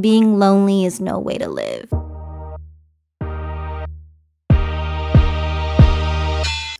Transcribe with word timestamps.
being 0.00 0.38
lonely 0.38 0.84
is 0.84 1.00
no 1.00 1.18
way 1.18 1.38
to 1.38 1.48
live. 1.48 1.88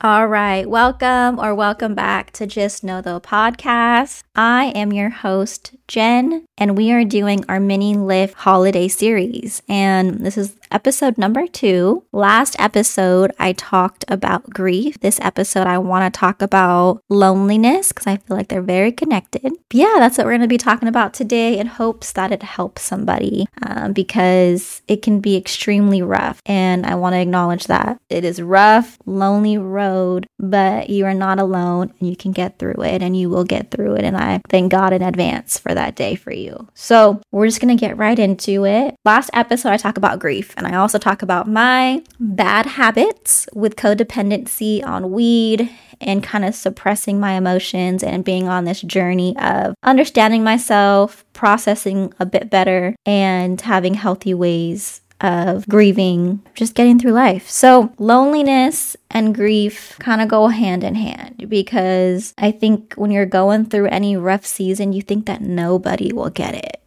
All 0.03 0.29
right, 0.29 0.69
welcome 0.69 1.39
or 1.41 1.55
welcome 1.55 1.95
back 1.95 2.31
to 2.33 2.47
Just 2.47 2.85
Know 2.85 3.01
Though 3.01 3.19
podcast. 3.19 4.23
I 4.37 4.67
am 4.67 4.93
your 4.93 5.09
host, 5.09 5.75
Jen, 5.89 6.45
and 6.59 6.77
we 6.77 6.93
are 6.93 7.03
doing 7.03 7.45
our 7.49 7.59
mini 7.59 7.97
lift 7.97 8.35
holiday 8.35 8.89
series. 8.89 9.63
And 9.69 10.25
this 10.25 10.37
is 10.37 10.55
episode 10.71 11.19
number 11.19 11.47
two. 11.47 12.05
Last 12.13 12.57
episode, 12.59 13.33
I 13.39 13.53
talked 13.53 14.05
about 14.09 14.51
grief. 14.51 15.01
This 15.01 15.21
episode, 15.21 15.67
I 15.67 15.79
want 15.79 16.13
to 16.13 16.19
talk 16.19 16.43
about 16.43 17.03
loneliness 17.09 17.89
because 17.89 18.07
I 18.07 18.17
feel 18.17 18.37
like 18.37 18.49
they're 18.49 18.63
very 18.63 18.93
connected. 18.93 19.43
But 19.43 19.75
yeah, 19.75 19.95
that's 19.99 20.19
what 20.19 20.27
we're 20.27 20.33
going 20.33 20.41
to 20.43 20.49
be 20.49 20.59
talking 20.59 20.89
about 20.89 21.15
today 21.15 21.59
in 21.59 21.67
hopes 21.67 22.13
that 22.13 22.33
it 22.33 22.43
helps 22.43 22.83
somebody 22.83 23.47
um, 23.63 23.93
because 23.93 24.83
it 24.89 25.03
can 25.03 25.21
be 25.21 25.37
extremely 25.37 26.03
rough. 26.03 26.41
And 26.47 26.87
I 26.87 26.95
want 26.95 27.15
to 27.15 27.21
acknowledge 27.21 27.67
that 27.67 27.99
it 28.09 28.25
is 28.25 28.41
rough, 28.43 28.99
lonely 29.07 29.59
road, 29.59 30.27
but 30.39 30.91
you 30.91 31.07
are 31.07 31.15
not 31.15 31.39
alone 31.39 31.93
and 31.99 32.09
you 32.09 32.17
can 32.17 32.33
get 32.33 32.59
through 32.59 32.83
it 32.83 33.03
and 33.03 33.17
you 33.17 33.29
will 33.31 33.45
get 33.45 33.71
through 33.71 33.95
it. 33.95 34.05
And 34.05 34.17
I 34.17 34.41
thank 34.49 34.73
God 34.73 34.93
in 34.93 35.03
advance 35.03 35.59
for 35.59 35.75
that 35.75 35.97
day 35.97 36.15
for 36.15 36.33
you. 36.33 36.69
So 36.75 37.21
we're 37.31 37.47
just 37.47 37.61
going 37.61 37.77
to 37.77 37.81
get 37.81 37.97
right 37.97 38.19
into 38.19 38.65
it. 38.67 38.97
Last 39.05 39.31
episode, 39.33 39.71
I 39.71 39.77
talk 39.77 39.97
about 39.97 40.19
grief 40.19 40.55
and 40.57 40.67
I 40.67 40.77
also 40.77 40.99
talk 40.99 41.23
about 41.23 41.49
my 41.49 42.03
bad 42.19 42.67
habits 42.67 43.47
with 43.53 43.77
codependency 43.77 44.85
on 44.85 45.13
weed 45.13 45.71
and 46.01 46.23
kind 46.23 46.45
of 46.45 46.55
suppressing 46.55 47.21
my 47.21 47.33
emotions 47.33 48.03
and 48.03 48.25
being 48.25 48.49
on 48.49 48.65
this 48.65 48.81
journey 48.83 49.37
of 49.39 49.75
understanding 49.83 50.45
myself, 50.45 51.25
processing 51.33 52.13
a 52.19 52.27
bit 52.27 52.51
better, 52.51 52.95
and 53.05 53.61
having 53.61 53.95
healthy 53.95 54.35
ways 54.35 55.01
of 55.21 55.67
grieving, 55.69 56.43
just 56.55 56.75
getting 56.75 56.99
through 56.99 57.13
life. 57.13 57.49
So, 57.49 57.93
loneliness 57.99 58.97
and 59.11 59.35
grief 59.35 59.97
kind 59.99 60.21
of 60.21 60.29
go 60.29 60.49
hand 60.49 60.85
in 60.85 60.95
hand 60.95 61.49
because 61.49 62.35
I 62.37 62.51
think 62.51 62.95
when 62.95 63.11
you're 63.11 63.25
going 63.27 63.67
through 63.67 63.87
any 63.87 64.17
rough 64.17 64.45
season, 64.45 64.93
you 64.93 65.01
think 65.01 65.27
that 65.27 65.41
nobody 65.41 66.13
will 66.13 66.31
get 66.31 66.55
it. 66.55 66.83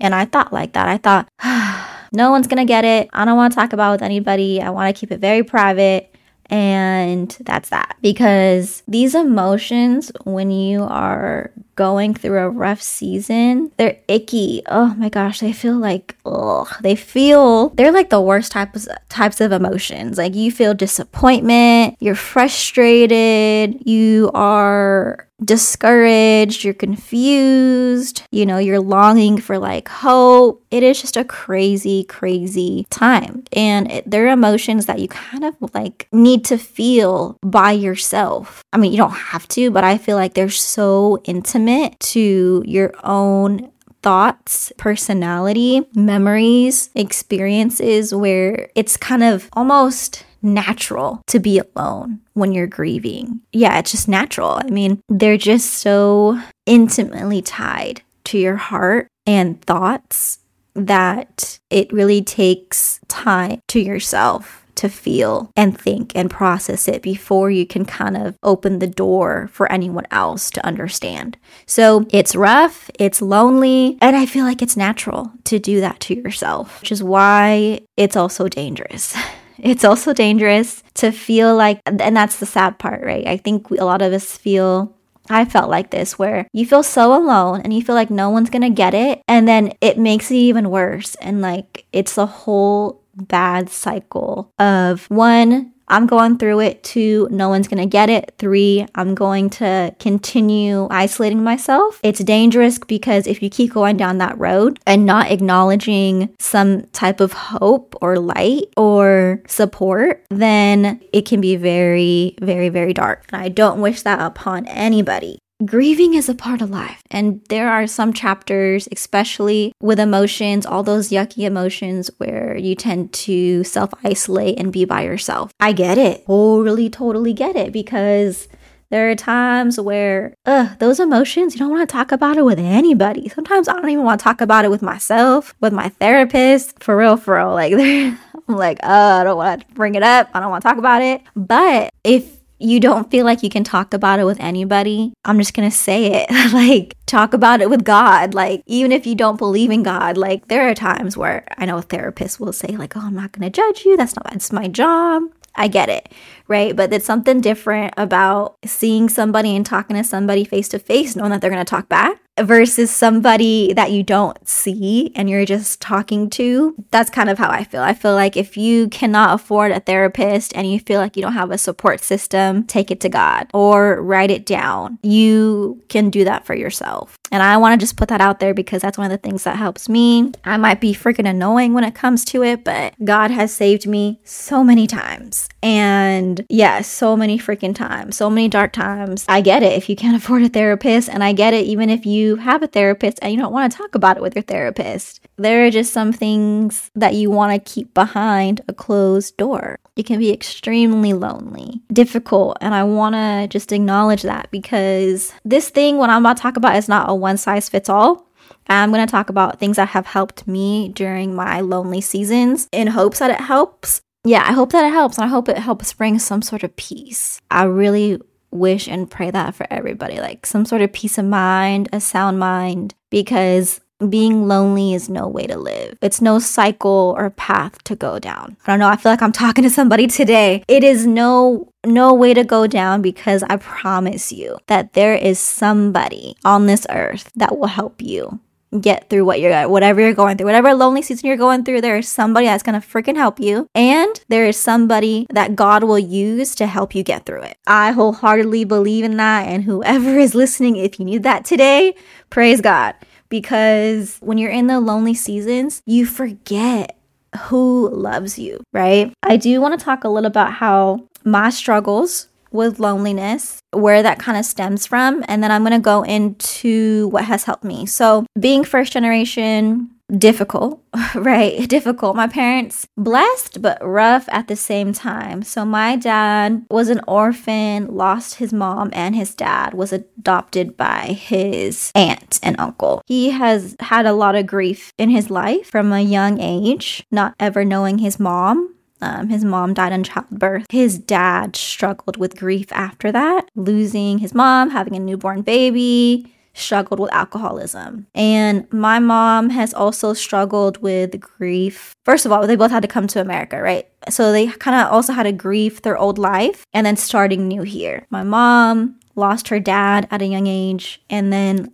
And 0.00 0.14
I 0.14 0.24
thought 0.24 0.52
like 0.52 0.72
that. 0.72 0.88
I 0.88 0.96
thought, 0.96 1.28
ah, 1.40 1.93
no 2.14 2.30
one's 2.30 2.46
going 2.46 2.64
to 2.64 2.64
get 2.64 2.84
it. 2.84 3.10
I 3.12 3.24
don't 3.24 3.36
want 3.36 3.52
to 3.52 3.56
talk 3.56 3.72
about 3.72 3.92
with 3.92 4.02
anybody. 4.02 4.62
I 4.62 4.70
want 4.70 4.94
to 4.94 4.98
keep 4.98 5.10
it 5.10 5.18
very 5.18 5.42
private. 5.42 6.14
And 6.46 7.30
that's 7.40 7.70
that. 7.70 7.96
Because 8.00 8.82
these 8.86 9.14
emotions, 9.14 10.12
when 10.24 10.50
you 10.50 10.84
are 10.84 11.50
going 11.76 12.14
through 12.14 12.38
a 12.38 12.48
rough 12.48 12.82
season, 12.82 13.72
they're 13.76 13.98
icky. 14.08 14.62
Oh 14.66 14.94
my 14.94 15.08
gosh, 15.08 15.40
they 15.40 15.52
feel 15.52 15.76
like 15.76 16.16
ugh. 16.24 16.68
They 16.82 16.96
feel 16.96 17.70
they're 17.70 17.92
like 17.92 18.10
the 18.10 18.20
worst 18.20 18.52
types 18.52 18.88
types 19.08 19.40
of 19.40 19.52
emotions. 19.52 20.18
Like 20.18 20.34
you 20.34 20.50
feel 20.52 20.74
disappointment, 20.74 21.96
you're 22.00 22.14
frustrated, 22.14 23.86
you 23.86 24.30
are 24.34 25.28
discouraged, 25.44 26.64
you're 26.64 26.72
confused, 26.74 28.22
you 28.30 28.46
know, 28.46 28.58
you're 28.58 28.80
longing 28.80 29.38
for 29.38 29.58
like 29.58 29.88
hope. 29.88 30.64
It 30.70 30.82
is 30.82 31.00
just 31.00 31.16
a 31.16 31.24
crazy, 31.24 32.04
crazy 32.04 32.86
time. 32.90 33.44
And 33.52 33.90
it, 33.90 34.10
there 34.10 34.26
are 34.26 34.32
emotions 34.32 34.86
that 34.86 35.00
you 35.00 35.08
kind 35.08 35.44
of 35.44 35.54
like 35.74 36.08
need 36.12 36.44
to 36.46 36.56
feel 36.56 37.36
by 37.42 37.72
yourself. 37.72 38.62
I 38.72 38.76
mean, 38.76 38.92
you 38.92 38.98
don't 38.98 39.10
have 39.10 39.46
to, 39.48 39.70
but 39.70 39.84
I 39.84 39.98
feel 39.98 40.16
like 40.16 40.34
they're 40.34 40.48
so 40.48 41.20
intimate 41.24 41.63
to 41.98 42.62
your 42.66 42.92
own 43.02 43.70
thoughts, 44.02 44.70
personality, 44.76 45.82
memories, 45.94 46.90
experiences 46.94 48.14
where 48.14 48.68
it's 48.74 48.98
kind 48.98 49.22
of 49.22 49.48
almost 49.54 50.26
natural 50.42 51.22
to 51.26 51.38
be 51.38 51.58
alone 51.58 52.20
when 52.34 52.52
you're 52.52 52.66
grieving. 52.66 53.40
Yeah, 53.52 53.78
it's 53.78 53.92
just 53.92 54.06
natural. 54.06 54.60
I 54.62 54.68
mean, 54.68 55.00
they're 55.08 55.38
just 55.38 55.72
so 55.72 56.38
intimately 56.66 57.40
tied 57.40 58.02
to 58.24 58.38
your 58.38 58.56
heart 58.56 59.08
and 59.26 59.60
thoughts 59.62 60.40
that 60.74 61.58
it 61.70 61.92
really 61.92 62.22
takes 62.22 63.00
time 63.08 63.60
to 63.68 63.80
yourself 63.80 64.63
to 64.76 64.88
feel 64.88 65.50
and 65.56 65.78
think 65.78 66.12
and 66.14 66.30
process 66.30 66.88
it 66.88 67.02
before 67.02 67.50
you 67.50 67.66
can 67.66 67.84
kind 67.84 68.16
of 68.16 68.36
open 68.42 68.78
the 68.78 68.86
door 68.86 69.48
for 69.52 69.70
anyone 69.70 70.06
else 70.10 70.50
to 70.52 70.66
understand. 70.66 71.36
So 71.66 72.06
it's 72.10 72.36
rough, 72.36 72.90
it's 72.98 73.22
lonely, 73.22 73.98
and 74.00 74.16
I 74.16 74.26
feel 74.26 74.44
like 74.44 74.62
it's 74.62 74.76
natural 74.76 75.32
to 75.44 75.58
do 75.58 75.80
that 75.80 76.00
to 76.00 76.14
yourself, 76.14 76.80
which 76.80 76.92
is 76.92 77.02
why 77.02 77.80
it's 77.96 78.16
also 78.16 78.48
dangerous. 78.48 79.16
It's 79.56 79.84
also 79.84 80.12
dangerous 80.12 80.82
to 80.94 81.12
feel 81.12 81.56
like, 81.56 81.80
and 81.86 82.16
that's 82.16 82.40
the 82.40 82.44
sad 82.44 82.76
part, 82.78 83.04
right? 83.04 83.26
I 83.26 83.36
think 83.36 83.70
a 83.70 83.84
lot 83.84 84.02
of 84.02 84.12
us 84.12 84.36
feel 84.36 84.94
I 85.30 85.44
felt 85.44 85.70
like 85.70 85.90
this 85.90 86.18
where 86.18 86.48
you 86.52 86.66
feel 86.66 86.82
so 86.82 87.16
alone 87.16 87.62
and 87.62 87.72
you 87.72 87.82
feel 87.82 87.94
like 87.94 88.10
no 88.10 88.30
one's 88.30 88.50
gonna 88.50 88.70
get 88.70 88.94
it, 88.94 89.22
and 89.26 89.48
then 89.48 89.72
it 89.80 89.98
makes 89.98 90.30
it 90.30 90.36
even 90.36 90.70
worse. 90.70 91.14
And 91.16 91.40
like 91.40 91.86
it's 91.92 92.18
a 92.18 92.26
whole 92.26 93.03
bad 93.16 93.70
cycle 93.70 94.52
of 94.58 95.06
one, 95.10 95.72
I'm 95.88 96.06
going 96.06 96.38
through 96.38 96.60
it. 96.60 96.82
Two, 96.82 97.28
no 97.30 97.48
one's 97.48 97.68
going 97.68 97.82
to 97.82 97.86
get 97.86 98.08
it. 98.08 98.34
Three, 98.38 98.86
I'm 98.94 99.14
going 99.14 99.50
to 99.50 99.94
continue 99.98 100.88
isolating 100.90 101.42
myself. 101.42 102.00
It's 102.02 102.20
dangerous 102.20 102.78
because 102.78 103.26
if 103.26 103.42
you 103.42 103.50
keep 103.50 103.72
going 103.72 103.96
down 103.96 104.18
that 104.18 104.38
road 104.38 104.78
and 104.86 105.04
not 105.04 105.30
acknowledging 105.30 106.34
some 106.38 106.82
type 106.92 107.20
of 107.20 107.32
hope 107.32 107.94
or 108.00 108.18
light 108.18 108.64
or 108.76 109.42
support, 109.46 110.24
then 110.30 111.00
it 111.12 111.26
can 111.26 111.40
be 111.40 111.56
very, 111.56 112.36
very, 112.40 112.70
very 112.70 112.94
dark. 112.94 113.26
And 113.32 113.42
I 113.42 113.48
don't 113.48 113.80
wish 113.80 114.02
that 114.02 114.20
upon 114.20 114.66
anybody 114.68 115.38
grieving 115.66 116.14
is 116.14 116.28
a 116.28 116.34
part 116.34 116.60
of 116.60 116.70
life. 116.70 117.02
And 117.10 117.44
there 117.48 117.70
are 117.70 117.86
some 117.86 118.12
chapters, 118.12 118.88
especially 118.92 119.72
with 119.80 120.00
emotions, 120.00 120.66
all 120.66 120.82
those 120.82 121.10
yucky 121.10 121.44
emotions 121.44 122.10
where 122.18 122.56
you 122.56 122.74
tend 122.74 123.12
to 123.12 123.64
self 123.64 123.90
isolate 124.04 124.58
and 124.58 124.72
be 124.72 124.84
by 124.84 125.02
yourself. 125.02 125.52
I 125.60 125.72
get 125.72 125.98
it. 125.98 126.26
Totally, 126.26 126.90
totally 126.90 127.32
get 127.32 127.56
it 127.56 127.72
because. 127.72 128.48
There 128.90 129.10
are 129.10 129.16
times 129.16 129.80
where, 129.80 130.34
ugh, 130.46 130.78
those 130.78 131.00
emotions, 131.00 131.54
you 131.54 131.58
don't 131.58 131.70
want 131.70 131.88
to 131.88 131.92
talk 131.92 132.12
about 132.12 132.36
it 132.36 132.44
with 132.44 132.60
anybody. 132.60 133.28
Sometimes 133.28 133.66
I 133.66 133.72
don't 133.72 133.88
even 133.88 134.04
want 134.04 134.20
to 134.20 134.24
talk 134.24 134.40
about 134.40 134.64
it 134.64 134.70
with 134.70 134.82
myself, 134.82 135.52
with 135.60 135.72
my 135.72 135.88
therapist. 135.88 136.80
For 136.80 136.96
real, 136.96 137.16
for 137.16 137.34
real. 137.34 137.54
Like, 137.54 137.72
I'm 138.48 138.54
like, 138.54 138.78
uh, 138.84 138.86
I 139.20 139.24
don't 139.24 139.36
want 139.36 139.66
to 139.66 139.74
bring 139.74 139.96
it 139.96 140.04
up. 140.04 140.28
I 140.32 140.38
don't 140.38 140.50
want 140.50 140.62
to 140.62 140.68
talk 140.68 140.78
about 140.78 141.02
it. 141.02 141.22
But 141.34 141.90
if 142.04 142.36
you 142.64 142.80
don't 142.80 143.10
feel 143.10 143.24
like 143.24 143.42
you 143.42 143.50
can 143.50 143.64
talk 143.64 143.94
about 143.94 144.18
it 144.18 144.24
with 144.24 144.40
anybody, 144.40 145.12
I'm 145.24 145.38
just 145.38 145.54
gonna 145.54 145.70
say 145.70 146.24
it. 146.24 146.30
like, 146.52 146.96
talk 147.06 147.34
about 147.34 147.60
it 147.60 147.70
with 147.70 147.84
God. 147.84 148.34
Like, 148.34 148.62
even 148.66 148.92
if 148.92 149.06
you 149.06 149.14
don't 149.14 149.38
believe 149.38 149.70
in 149.70 149.82
God, 149.82 150.16
like, 150.16 150.48
there 150.48 150.68
are 150.68 150.74
times 150.74 151.16
where 151.16 151.46
I 151.58 151.66
know 151.66 151.78
a 151.78 151.82
therapist 151.82 152.40
will 152.40 152.52
say, 152.52 152.68
like, 152.68 152.96
oh, 152.96 153.02
I'm 153.02 153.14
not 153.14 153.32
gonna 153.32 153.50
judge 153.50 153.84
you. 153.84 153.96
That's 153.96 154.16
not, 154.16 154.34
it's 154.34 154.52
my 154.52 154.68
job. 154.68 155.24
I 155.56 155.68
get 155.68 155.88
it, 155.88 156.10
right? 156.48 156.74
But 156.74 156.92
it's 156.92 157.06
something 157.06 157.40
different 157.40 157.94
about 157.96 158.56
seeing 158.64 159.08
somebody 159.08 159.54
and 159.54 159.64
talking 159.64 159.96
to 159.96 160.02
somebody 160.02 160.44
face 160.44 160.68
to 160.70 160.80
face, 160.80 161.14
knowing 161.14 161.30
that 161.30 161.40
they're 161.40 161.50
gonna 161.50 161.64
talk 161.64 161.88
back 161.88 162.23
versus 162.40 162.90
somebody 162.90 163.72
that 163.74 163.92
you 163.92 164.02
don't 164.02 164.46
see 164.48 165.12
and 165.14 165.30
you're 165.30 165.44
just 165.44 165.80
talking 165.80 166.28
to. 166.30 166.74
That's 166.90 167.10
kind 167.10 167.30
of 167.30 167.38
how 167.38 167.50
I 167.50 167.64
feel. 167.64 167.82
I 167.82 167.94
feel 167.94 168.14
like 168.14 168.36
if 168.36 168.56
you 168.56 168.88
cannot 168.88 169.34
afford 169.34 169.70
a 169.70 169.80
therapist 169.80 170.54
and 170.56 170.70
you 170.70 170.80
feel 170.80 171.00
like 171.00 171.16
you 171.16 171.22
don't 171.22 171.34
have 171.34 171.50
a 171.50 171.58
support 171.58 172.00
system, 172.00 172.64
take 172.64 172.90
it 172.90 173.00
to 173.00 173.08
God 173.08 173.48
or 173.54 174.02
write 174.02 174.30
it 174.30 174.46
down. 174.46 174.98
You 175.02 175.82
can 175.88 176.10
do 176.10 176.24
that 176.24 176.44
for 176.44 176.54
yourself. 176.54 177.16
And 177.30 177.42
I 177.42 177.56
want 177.56 177.78
to 177.78 177.84
just 177.84 177.96
put 177.96 178.08
that 178.10 178.20
out 178.20 178.38
there 178.38 178.54
because 178.54 178.82
that's 178.82 178.98
one 178.98 179.10
of 179.10 179.10
the 179.10 179.18
things 179.18 179.44
that 179.44 179.56
helps 179.56 179.88
me. 179.88 180.32
I 180.44 180.56
might 180.56 180.80
be 180.80 180.94
freaking 180.94 181.28
annoying 181.28 181.72
when 181.72 181.82
it 181.82 181.94
comes 181.94 182.24
to 182.26 182.42
it, 182.44 182.62
but 182.64 182.94
God 183.04 183.30
has 183.30 183.52
saved 183.52 183.86
me 183.86 184.20
so 184.24 184.62
many 184.62 184.86
times. 184.86 185.48
And 185.62 186.44
yes, 186.48 186.48
yeah, 186.50 186.80
so 186.82 187.16
many 187.16 187.38
freaking 187.38 187.74
times, 187.74 188.16
so 188.16 188.30
many 188.30 188.48
dark 188.48 188.72
times. 188.72 189.24
I 189.28 189.40
get 189.40 189.62
it 189.62 189.72
if 189.72 189.88
you 189.88 189.96
can't 189.96 190.16
afford 190.22 190.42
a 190.42 190.48
therapist, 190.48 191.08
and 191.08 191.24
I 191.24 191.32
get 191.32 191.54
it 191.54 191.66
even 191.66 191.90
if 191.90 192.06
you 192.06 192.23
you 192.24 192.36
have 192.36 192.62
a 192.62 192.66
therapist 192.66 193.18
and 193.20 193.32
you 193.32 193.38
don't 193.38 193.52
want 193.52 193.70
to 193.70 193.78
talk 193.78 193.94
about 193.94 194.16
it 194.16 194.22
with 194.22 194.34
your 194.34 194.42
therapist. 194.42 195.20
There 195.36 195.66
are 195.66 195.70
just 195.70 195.92
some 195.92 196.12
things 196.12 196.90
that 196.94 197.14
you 197.14 197.30
want 197.30 197.52
to 197.52 197.72
keep 197.72 197.92
behind 197.94 198.60
a 198.68 198.72
closed 198.72 199.36
door. 199.36 199.78
It 199.96 200.06
can 200.06 200.18
be 200.18 200.32
extremely 200.32 201.12
lonely, 201.12 201.82
difficult, 201.92 202.56
and 202.60 202.74
I 202.74 202.82
want 202.84 203.14
to 203.14 203.46
just 203.48 203.70
acknowledge 203.72 204.22
that 204.22 204.50
because 204.50 205.32
this 205.44 205.68
thing, 205.68 205.98
what 205.98 206.10
I'm 206.10 206.22
about 206.22 206.36
to 206.38 206.42
talk 206.42 206.56
about, 206.56 206.76
is 206.76 206.88
not 206.88 207.08
a 207.08 207.14
one 207.14 207.36
size 207.36 207.68
fits 207.68 207.88
all. 207.88 208.26
I'm 208.68 208.90
going 208.90 209.06
to 209.06 209.10
talk 209.10 209.28
about 209.28 209.58
things 209.58 209.76
that 209.76 209.90
have 209.90 210.06
helped 210.06 210.46
me 210.46 210.88
during 210.88 211.34
my 211.34 211.60
lonely 211.60 212.00
seasons 212.00 212.68
in 212.72 212.88
hopes 212.88 213.18
that 213.18 213.30
it 213.30 213.40
helps. 213.40 214.00
Yeah, 214.24 214.42
I 214.46 214.52
hope 214.52 214.72
that 214.72 214.86
it 214.86 214.92
helps. 214.92 215.18
And 215.18 215.24
I 215.24 215.28
hope 215.28 215.48
it 215.48 215.58
helps 215.58 215.92
bring 215.92 216.18
some 216.18 216.40
sort 216.40 216.62
of 216.62 216.74
peace. 216.76 217.40
I 217.50 217.64
really 217.64 218.20
wish 218.54 218.88
and 218.88 219.10
pray 219.10 219.30
that 219.30 219.54
for 219.54 219.66
everybody 219.70 220.20
like 220.20 220.46
some 220.46 220.64
sort 220.64 220.80
of 220.80 220.92
peace 220.92 221.18
of 221.18 221.24
mind, 221.24 221.88
a 221.92 222.00
sound 222.00 222.38
mind, 222.38 222.94
because 223.10 223.80
being 224.08 224.48
lonely 224.48 224.94
is 224.94 225.08
no 225.08 225.28
way 225.28 225.46
to 225.46 225.56
live. 225.56 225.98
It's 226.02 226.20
no 226.20 226.38
cycle 226.38 227.14
or 227.16 227.30
path 227.30 227.82
to 227.84 227.96
go 227.96 228.18
down. 228.18 228.56
I 228.66 228.72
don't 228.72 228.78
know, 228.78 228.88
I 228.88 228.96
feel 228.96 229.12
like 229.12 229.22
I'm 229.22 229.32
talking 229.32 229.64
to 229.64 229.70
somebody 229.70 230.06
today. 230.06 230.64
It 230.68 230.84
is 230.84 231.06
no 231.06 231.72
no 231.86 232.14
way 232.14 232.32
to 232.32 232.44
go 232.44 232.66
down 232.66 233.02
because 233.02 233.42
I 233.42 233.56
promise 233.56 234.32
you 234.32 234.58
that 234.68 234.94
there 234.94 235.14
is 235.14 235.38
somebody 235.38 236.36
on 236.44 236.66
this 236.66 236.86
earth 236.90 237.30
that 237.36 237.58
will 237.58 237.66
help 237.66 238.00
you 238.00 238.40
get 238.80 239.08
through 239.08 239.24
what 239.24 239.40
you're 239.40 239.68
whatever 239.68 240.00
you're 240.00 240.14
going 240.14 240.36
through 240.36 240.46
whatever 240.46 240.74
lonely 240.74 241.02
season 241.02 241.26
you're 241.26 241.36
going 241.36 241.64
through 241.64 241.80
there 241.80 241.96
is 241.96 242.08
somebody 242.08 242.46
that's 242.46 242.62
to 242.62 242.72
freaking 242.72 243.16
help 243.16 243.38
you 243.38 243.68
and 243.74 244.24
there 244.28 244.46
is 244.46 244.56
somebody 244.56 245.26
that 245.30 245.54
god 245.54 245.84
will 245.84 245.98
use 245.98 246.54
to 246.54 246.66
help 246.66 246.94
you 246.94 247.02
get 247.02 247.26
through 247.26 247.42
it. 247.42 247.56
I 247.66 247.92
wholeheartedly 247.92 248.64
believe 248.64 249.04
in 249.04 249.16
that 249.16 249.46
and 249.46 249.64
whoever 249.64 250.18
is 250.18 250.34
listening 250.34 250.76
if 250.76 250.98
you 250.98 251.04
need 251.04 251.22
that 251.22 251.44
today 251.44 251.94
praise 252.30 252.60
god. 252.60 252.94
Because 253.28 254.18
when 254.20 254.38
you're 254.38 254.50
in 254.50 254.66
the 254.66 254.80
lonely 254.80 255.14
seasons 255.14 255.82
you 255.86 256.06
forget 256.06 256.98
who 257.42 257.90
loves 257.90 258.38
you 258.38 258.60
right? 258.72 259.12
I 259.22 259.36
do 259.36 259.60
want 259.60 259.78
to 259.78 259.84
talk 259.84 260.04
a 260.04 260.08
little 260.08 260.28
about 260.28 260.52
how 260.52 261.08
my 261.24 261.50
struggles 261.50 262.28
with 262.54 262.78
loneliness, 262.78 263.58
where 263.72 264.02
that 264.02 264.18
kind 264.18 264.38
of 264.38 264.46
stems 264.46 264.86
from, 264.86 265.24
and 265.28 265.42
then 265.42 265.50
I'm 265.50 265.62
going 265.62 265.72
to 265.72 265.78
go 265.78 266.02
into 266.02 267.08
what 267.08 267.24
has 267.24 267.44
helped 267.44 267.64
me. 267.64 267.84
So, 267.84 268.24
being 268.38 268.64
first 268.64 268.92
generation, 268.92 269.90
difficult, 270.16 270.82
right? 271.14 271.68
Difficult. 271.68 272.16
My 272.16 272.28
parents, 272.28 272.86
blessed 272.96 273.60
but 273.60 273.84
rough 273.84 274.28
at 274.28 274.48
the 274.48 274.56
same 274.56 274.92
time. 274.92 275.42
So, 275.42 275.64
my 275.64 275.96
dad 275.96 276.64
was 276.70 276.88
an 276.88 277.00
orphan, 277.08 277.88
lost 277.88 278.36
his 278.36 278.52
mom, 278.52 278.90
and 278.92 279.16
his 279.16 279.34
dad 279.34 279.74
was 279.74 279.92
adopted 279.92 280.76
by 280.76 281.06
his 281.08 281.90
aunt 281.94 282.38
and 282.42 282.58
uncle. 282.58 283.02
He 283.06 283.30
has 283.30 283.76
had 283.80 284.06
a 284.06 284.12
lot 284.12 284.36
of 284.36 284.46
grief 284.46 284.92
in 284.96 285.10
his 285.10 285.28
life 285.28 285.70
from 285.70 285.92
a 285.92 286.00
young 286.00 286.40
age, 286.40 287.04
not 287.10 287.34
ever 287.40 287.64
knowing 287.64 287.98
his 287.98 288.20
mom 288.20 288.73
um, 289.04 289.28
his 289.28 289.44
mom 289.44 289.74
died 289.74 289.92
in 289.92 290.02
childbirth. 290.02 290.66
His 290.70 290.98
dad 290.98 291.56
struggled 291.56 292.16
with 292.16 292.38
grief 292.38 292.72
after 292.72 293.12
that, 293.12 293.48
losing 293.54 294.18
his 294.18 294.34
mom, 294.34 294.70
having 294.70 294.96
a 294.96 294.98
newborn 294.98 295.42
baby, 295.42 296.32
struggled 296.54 297.00
with 297.00 297.12
alcoholism. 297.12 298.06
And 298.14 298.72
my 298.72 298.98
mom 298.98 299.50
has 299.50 299.74
also 299.74 300.14
struggled 300.14 300.78
with 300.78 301.20
grief. 301.20 301.92
First 302.04 302.24
of 302.24 302.32
all, 302.32 302.46
they 302.46 302.56
both 302.56 302.70
had 302.70 302.82
to 302.82 302.88
come 302.88 303.06
to 303.08 303.20
America, 303.20 303.60
right? 303.60 303.88
So 304.08 304.32
they 304.32 304.46
kind 304.46 304.80
of 304.80 304.92
also 304.92 305.12
had 305.12 305.24
to 305.24 305.32
grieve 305.32 305.82
their 305.82 305.98
old 305.98 306.18
life 306.18 306.64
and 306.72 306.86
then 306.86 306.96
starting 306.96 307.46
new 307.46 307.62
here. 307.62 308.06
My 308.10 308.22
mom 308.22 309.00
lost 309.16 309.48
her 309.48 309.60
dad 309.60 310.08
at 310.10 310.22
a 310.22 310.26
young 310.26 310.46
age 310.46 311.02
and 311.10 311.32
then 311.32 311.72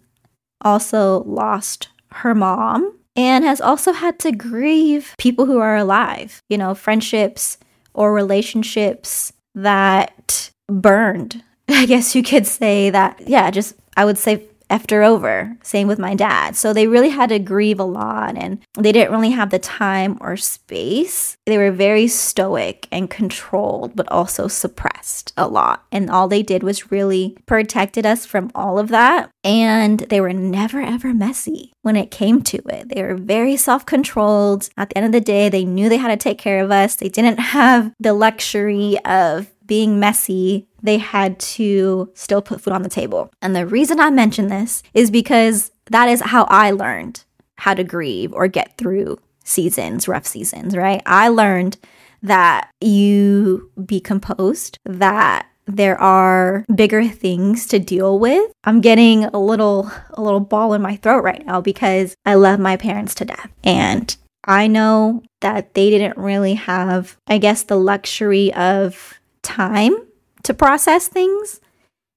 also 0.63 1.23
lost 1.25 1.89
her 2.13 2.35
mom 2.35 3.00
and 3.17 3.45
has 3.45 3.61
also 3.61 3.93
had 3.93 4.19
to 4.21 4.33
grieve 4.33 5.15
people 5.19 5.47
who 5.47 5.59
are 5.59 5.77
alive, 5.77 6.43
you 6.49 6.57
know, 6.57 6.75
friendships 6.75 7.59
or 7.95 8.13
relationships 8.13 9.33
that 9.55 10.51
burned. 10.69 11.43
I 11.69 11.87
guess 11.87 12.15
you 12.15 12.23
could 12.23 12.47
say 12.47 12.91
that, 12.91 13.21
yeah, 13.27 13.51
just 13.51 13.75
I 13.97 14.05
would 14.05 14.19
say 14.19 14.45
after 14.71 15.03
over. 15.03 15.57
Same 15.63 15.89
with 15.89 15.99
my 15.99 16.15
dad. 16.15 16.57
So 16.57 16.73
they 16.73 16.87
really 16.87 17.11
had 17.11 17.29
to 17.31 17.39
grieve 17.39 17.81
a 17.81 17.85
lot 17.85 18.37
and 18.37 18.61
they 18.79 18.93
didn't 18.93 19.13
really 19.13 19.31
have 19.31 19.51
the 19.51 19.59
time 19.59 20.17
or 20.21 20.37
space. 20.37 21.37
They 21.47 21.59
were 21.59 21.73
very 21.73 22.09
stoic 22.09 22.87
and 22.91 23.11
controlled, 23.11 23.97
but 23.97 24.11
also 24.11 24.49
suppressed 24.49 25.33
a 25.37 25.49
lot. 25.49 25.85
And 25.91 26.11
all 26.11 26.29
they 26.29 26.43
did 26.43 26.63
was 26.63 26.91
really 26.91 27.37
protected 27.47 28.07
us 28.07 28.25
from 28.25 28.51
all 28.55 28.79
of 28.79 28.89
that. 28.89 29.31
And 29.43 30.01
they 30.01 30.21
were 30.21 30.33
never 30.33 30.81
ever 30.81 31.13
messy 31.13 31.73
when 31.83 31.97
it 31.97 32.11
came 32.11 32.43
to 32.43 32.59
it. 32.69 32.95
They 32.95 33.03
were 33.03 33.17
very 33.17 33.57
self 33.57 33.85
controlled. 33.85 34.69
At 34.77 34.91
the 34.91 34.99
end 34.99 35.07
of 35.07 35.13
the 35.13 35.21
day, 35.21 35.49
they 35.49 35.65
knew 35.65 35.89
they 35.89 35.97
had 35.97 36.09
to 36.09 36.17
take 36.17 36.39
care 36.39 36.63
of 36.63 36.71
us. 36.71 36.97
They 36.97 37.09
didn't 37.09 37.39
have 37.39 37.93
the 37.99 38.13
luxury 38.13 38.99
of 39.05 39.51
being 39.71 40.01
messy, 40.01 40.67
they 40.83 40.99
had 40.99 41.39
to 41.41 42.11
still 42.15 42.43
put 42.43 42.61
food 42.61 42.73
on 42.73 42.83
the 42.83 42.89
table. 42.89 43.31
And 43.43 43.55
the 43.55 43.67
reason 43.67 44.01
I 44.01 44.11
mention 44.11 44.49
this 44.49 44.83
is 44.95 45.11
because 45.11 45.71
that 45.91 46.09
is 46.09 46.21
how 46.21 46.45
I 46.45 46.71
learned 46.71 47.25
how 47.57 47.75
to 47.75 47.85
grieve 47.85 48.33
or 48.33 48.49
get 48.49 48.79
through 48.79 49.19
seasons, 49.45 50.09
rough 50.09 50.27
seasons, 50.27 50.77
right? 50.77 51.03
I 51.05 51.29
learned 51.29 51.79
that 52.23 52.71
you 52.81 53.71
be 53.85 54.01
composed, 54.01 54.79
that 54.85 55.47
there 55.67 56.01
are 56.01 56.65
bigger 56.75 57.07
things 57.07 57.67
to 57.69 57.79
deal 57.79 58.19
with. 58.19 58.51
I'm 58.65 58.81
getting 58.81 59.25
a 59.25 59.39
little 59.39 59.91
a 60.11 60.23
little 60.23 60.41
ball 60.41 60.75
in 60.75 60.83
my 60.83 60.97
throat 60.97 61.23
right 61.23 61.45
now 61.47 61.61
because 61.61 62.15
I 62.27 62.35
love 62.35 62.59
my 62.61 62.77
parents 62.77 63.15
to 63.17 63.25
death. 63.25 63.51
And 63.63 64.15
I 64.45 64.67
know 64.67 65.23
that 65.41 65.75
they 65.75 65.91
didn't 65.91 66.17
really 66.17 66.55
have 66.55 67.17
I 67.27 67.39
guess 67.39 67.63
the 67.63 67.77
luxury 67.77 68.53
of 68.55 69.15
time 69.43 69.97
to 70.45 70.55
process 70.55 71.09
things 71.09 71.61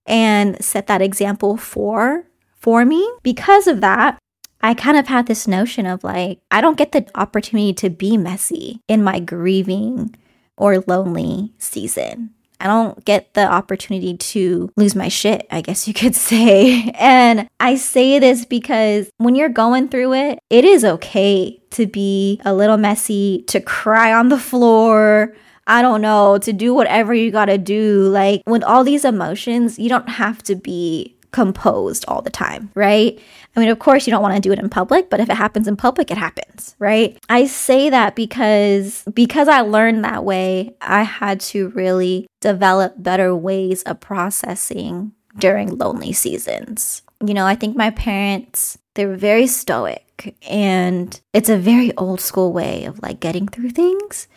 and 0.05 0.63
set 0.63 0.87
that 0.87 1.01
example 1.01 1.57
for 1.57 2.25
for 2.57 2.85
me. 2.85 3.09
Because 3.23 3.67
of 3.67 3.81
that, 3.81 4.17
I 4.61 4.73
kind 4.73 4.97
of 4.97 5.07
had 5.07 5.27
this 5.27 5.47
notion 5.47 5.85
of 5.85 6.03
like 6.03 6.39
I 6.49 6.61
don't 6.61 6.77
get 6.77 6.91
the 6.91 7.05
opportunity 7.15 7.73
to 7.73 7.89
be 7.89 8.17
messy 8.17 8.79
in 8.87 9.03
my 9.03 9.19
grieving 9.19 10.15
or 10.57 10.83
lonely 10.87 11.53
season. 11.57 12.31
I 12.59 12.67
don't 12.67 13.03
get 13.03 13.33
the 13.33 13.45
opportunity 13.45 14.15
to 14.15 14.71
lose 14.77 14.95
my 14.95 15.09
shit, 15.09 15.45
I 15.51 15.59
guess 15.59 15.85
you 15.85 15.93
could 15.93 16.15
say. 16.29 16.91
And 16.97 17.49
I 17.59 17.75
say 17.75 18.19
this 18.19 18.45
because 18.45 19.09
when 19.17 19.35
you're 19.35 19.49
going 19.49 19.89
through 19.89 20.13
it, 20.13 20.39
it 20.49 20.63
is 20.63 20.85
okay 20.85 21.61
to 21.71 21.85
be 21.85 22.39
a 22.45 22.53
little 22.53 22.77
messy, 22.77 23.43
to 23.47 23.59
cry 23.59 24.13
on 24.13 24.29
the 24.29 24.39
floor, 24.39 25.35
I 25.67 25.81
don't 25.81 26.01
know, 26.01 26.37
to 26.39 26.53
do 26.53 26.73
whatever 26.73 27.13
you 27.13 27.31
gotta 27.31 27.57
do. 27.57 28.09
Like 28.09 28.43
with 28.45 28.63
all 28.63 28.83
these 28.83 29.05
emotions, 29.05 29.79
you 29.79 29.89
don't 29.89 30.09
have 30.09 30.43
to 30.43 30.55
be 30.55 31.15
composed 31.33 32.05
all 32.07 32.21
the 32.21 32.29
time, 32.29 32.71
right? 32.75 33.19
I 33.55 33.59
mean, 33.59 33.69
of 33.69 33.79
course, 33.79 34.07
you 34.07 34.11
don't 34.11 34.21
want 34.21 34.35
to 34.35 34.41
do 34.41 34.53
it 34.53 34.59
in 34.59 34.69
public, 34.69 35.09
but 35.09 35.19
if 35.19 35.29
it 35.29 35.35
happens 35.35 35.67
in 35.67 35.75
public, 35.75 36.09
it 36.09 36.17
happens, 36.17 36.75
right? 36.79 37.17
I 37.27 37.47
say 37.47 37.89
that 37.89 38.15
because 38.15 39.03
because 39.13 39.49
I 39.49 39.61
learned 39.61 40.05
that 40.05 40.23
way, 40.23 40.75
I 40.79 41.03
had 41.03 41.41
to 41.41 41.69
really 41.69 42.27
develop 42.39 42.93
better 42.97 43.35
ways 43.35 43.83
of 43.83 43.99
processing 43.99 45.11
during 45.37 45.77
lonely 45.77 46.13
seasons. 46.13 47.01
You 47.25 47.33
know, 47.33 47.45
I 47.45 47.55
think 47.55 47.75
my 47.75 47.89
parents, 47.89 48.77
they're 48.95 49.15
very 49.15 49.47
stoic 49.47 50.35
and 50.49 51.19
it's 51.33 51.49
a 51.49 51.57
very 51.57 51.95
old 51.97 52.21
school 52.21 52.53
way 52.53 52.85
of 52.85 53.01
like 53.01 53.19
getting 53.19 53.47
through 53.47 53.71
things. 53.71 54.27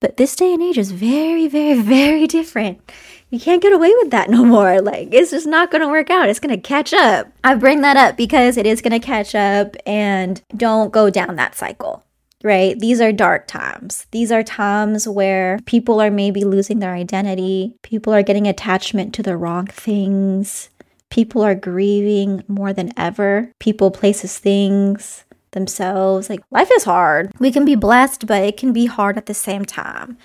But 0.00 0.16
this 0.16 0.34
day 0.34 0.54
and 0.54 0.62
age 0.62 0.78
is 0.78 0.92
very, 0.92 1.46
very, 1.46 1.80
very 1.82 2.26
different. 2.26 2.80
You 3.28 3.38
can't 3.38 3.62
get 3.62 3.72
away 3.72 3.92
with 3.98 4.10
that 4.10 4.30
no 4.30 4.44
more. 4.44 4.80
Like, 4.90 5.12
it's 5.12 5.30
just 5.30 5.46
not 5.46 5.70
to 5.82 5.88
work 5.88 6.10
out. 6.10 6.28
It's 6.28 6.40
to 6.56 6.60
catch 6.60 6.92
up. 6.94 7.28
I 7.44 7.54
bring 7.54 7.82
that 7.82 7.96
up 7.96 8.16
because 8.16 8.56
it 8.56 8.66
is 8.66 8.80
to 8.98 9.06
catch 9.06 9.34
up 9.34 9.76
and 9.86 10.40
don't 10.56 10.90
go 10.90 11.10
down 11.10 11.36
that 11.36 11.54
cycle, 11.54 12.02
right? 12.42 12.78
These 12.78 13.00
are 13.00 13.12
dark 13.12 13.46
times. 13.46 14.06
These 14.10 14.32
are 14.32 14.42
times 14.42 15.06
where 15.06 15.58
people 15.66 16.00
are 16.00 16.10
maybe 16.10 16.44
losing 16.44 16.78
their 16.78 16.94
identity, 16.94 17.76
people 17.82 18.12
are 18.14 18.22
getting 18.22 18.48
attachment 18.48 19.14
to 19.14 19.22
the 19.22 19.36
wrong 19.36 19.66
things, 19.66 20.70
people 21.10 21.42
are 21.42 21.54
grieving 21.54 22.42
more 22.48 22.72
than 22.72 22.92
ever, 22.96 23.52
people, 23.58 23.90
places, 23.90 24.38
things 24.38 25.24
themselves. 25.52 26.28
Like 26.30 26.40
life 26.50 26.70
is 26.74 26.84
hard. 26.84 27.32
We 27.38 27.52
can 27.52 27.64
be 27.64 27.74
blessed, 27.74 28.26
but 28.26 28.42
it 28.42 28.56
can 28.56 28.72
be 28.72 28.86
hard 28.86 29.16
at 29.16 29.26
the 29.26 29.34
same 29.34 29.64
time. 29.64 30.16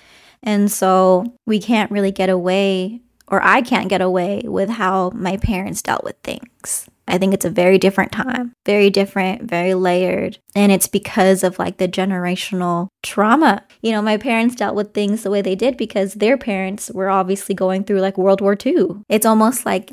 And 0.42 0.70
so 0.70 1.34
we 1.46 1.58
can't 1.58 1.90
really 1.90 2.12
get 2.12 2.28
away, 2.28 3.00
or 3.28 3.42
I 3.42 3.62
can't 3.62 3.88
get 3.88 4.00
away 4.00 4.42
with 4.44 4.68
how 4.68 5.10
my 5.14 5.36
parents 5.36 5.82
dealt 5.82 6.04
with 6.04 6.16
things. 6.22 6.88
I 7.08 7.18
think 7.18 7.34
it's 7.34 7.44
a 7.44 7.50
very 7.50 7.78
different 7.78 8.12
time, 8.12 8.52
very 8.64 8.90
different, 8.90 9.48
very 9.48 9.74
layered. 9.74 10.38
And 10.54 10.72
it's 10.72 10.88
because 10.88 11.44
of 11.44 11.58
like 11.58 11.76
the 11.76 11.86
generational 11.88 12.88
trauma. 13.02 13.62
You 13.80 13.92
know, 13.92 14.02
my 14.02 14.16
parents 14.16 14.56
dealt 14.56 14.74
with 14.74 14.92
things 14.92 15.22
the 15.22 15.30
way 15.30 15.40
they 15.40 15.54
did 15.54 15.76
because 15.76 16.14
their 16.14 16.36
parents 16.36 16.90
were 16.90 17.08
obviously 17.08 17.54
going 17.54 17.84
through 17.84 18.00
like 18.00 18.18
World 18.18 18.40
War 18.40 18.56
II. 18.64 19.02
It's 19.08 19.26
almost 19.26 19.64
like 19.64 19.92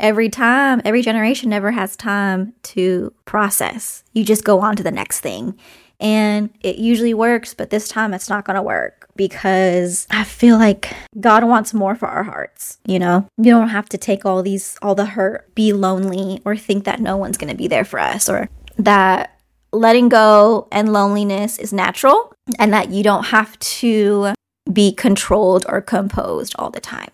every 0.00 0.28
time, 0.28 0.80
every 0.84 1.02
generation 1.02 1.50
never 1.50 1.70
has 1.70 1.96
time 1.96 2.54
to 2.62 3.12
process. 3.24 4.02
You 4.12 4.24
just 4.24 4.44
go 4.44 4.60
on 4.60 4.76
to 4.76 4.82
the 4.82 4.90
next 4.90 5.20
thing. 5.20 5.56
And 6.00 6.48
it 6.60 6.76
usually 6.76 7.12
works, 7.12 7.52
but 7.52 7.68
this 7.68 7.86
time 7.86 8.14
it's 8.14 8.30
not 8.30 8.46
going 8.46 8.56
to 8.56 8.62
work 8.62 9.08
because 9.16 10.06
I 10.10 10.24
feel 10.24 10.56
like 10.56 10.94
God 11.20 11.44
wants 11.44 11.74
more 11.74 11.94
for 11.94 12.08
our 12.08 12.22
hearts. 12.22 12.78
You 12.86 12.98
know, 12.98 13.28
you 13.36 13.50
don't 13.50 13.68
have 13.68 13.88
to 13.90 13.98
take 13.98 14.24
all 14.24 14.42
these, 14.42 14.78
all 14.80 14.94
the 14.94 15.04
hurt, 15.04 15.54
be 15.54 15.74
lonely, 15.74 16.40
or 16.46 16.56
think 16.56 16.84
that 16.84 17.00
no 17.00 17.18
one's 17.18 17.36
going 17.36 17.50
to 17.50 17.56
be 17.56 17.68
there 17.68 17.84
for 17.84 18.00
us, 18.00 18.30
or 18.30 18.48
that 18.78 19.38
letting 19.72 20.08
go 20.08 20.68
and 20.72 20.90
loneliness 20.90 21.58
is 21.58 21.70
natural 21.72 22.32
and 22.58 22.72
that 22.72 22.90
you 22.90 23.02
don't 23.02 23.24
have 23.24 23.58
to 23.58 24.32
be 24.72 24.92
controlled 24.92 25.66
or 25.68 25.82
composed 25.82 26.54
all 26.58 26.70
the 26.70 26.80
time. 26.80 27.10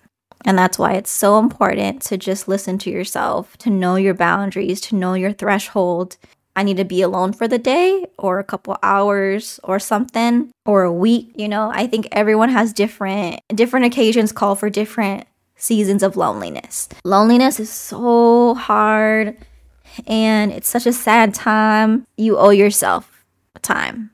And 0.47 0.57
that's 0.57 0.79
why 0.79 0.93
it's 0.93 1.11
so 1.11 1.39
important 1.39 2.01
to 2.03 2.17
just 2.17 2.47
listen 2.47 2.79
to 2.79 2.91
yourself, 2.91 3.57
to 3.59 3.69
know 3.69 3.97
your 3.97 4.15
boundaries, 4.15 4.81
to 4.83 4.95
know 4.95 5.15
your 5.15 5.33
threshold, 5.33 6.17
I 6.57 6.63
need 6.63 6.79
to 6.79 6.85
be 6.85 7.03
alone 7.03 7.35
for 7.35 7.47
the 7.47 7.59
day 7.59 8.07
or 8.19 8.39
a 8.39 8.45
couple 8.45 8.79
hours 8.83 9.61
or 9.63 9.79
something 9.79 10.51
or 10.65 10.85
a 10.85 10.93
week, 10.93 11.31
you 11.37 11.49
know. 11.49 11.71
I 11.71 11.87
think 11.87 12.09
everyone 12.13 12.49
has 12.49 12.73
different 12.73 13.41
different 13.55 13.85
occasions 13.85 14.33
call 14.33 14.55
for 14.57 14.71
different 14.71 15.27
seasons 15.57 16.03
of 16.03 16.17
loneliness. 16.17 16.89
Loneliness 17.05 17.61
is 17.61 17.71
so 17.71 18.55
hard 18.55 19.37
and 20.07 20.51
it's 20.51 20.69
such 20.69 20.87
a 20.87 20.95
sad 20.95 21.35
time. 21.35 22.07
You 22.17 22.39
owe 22.39 22.51
yourself 22.51 23.25
time 23.61 24.11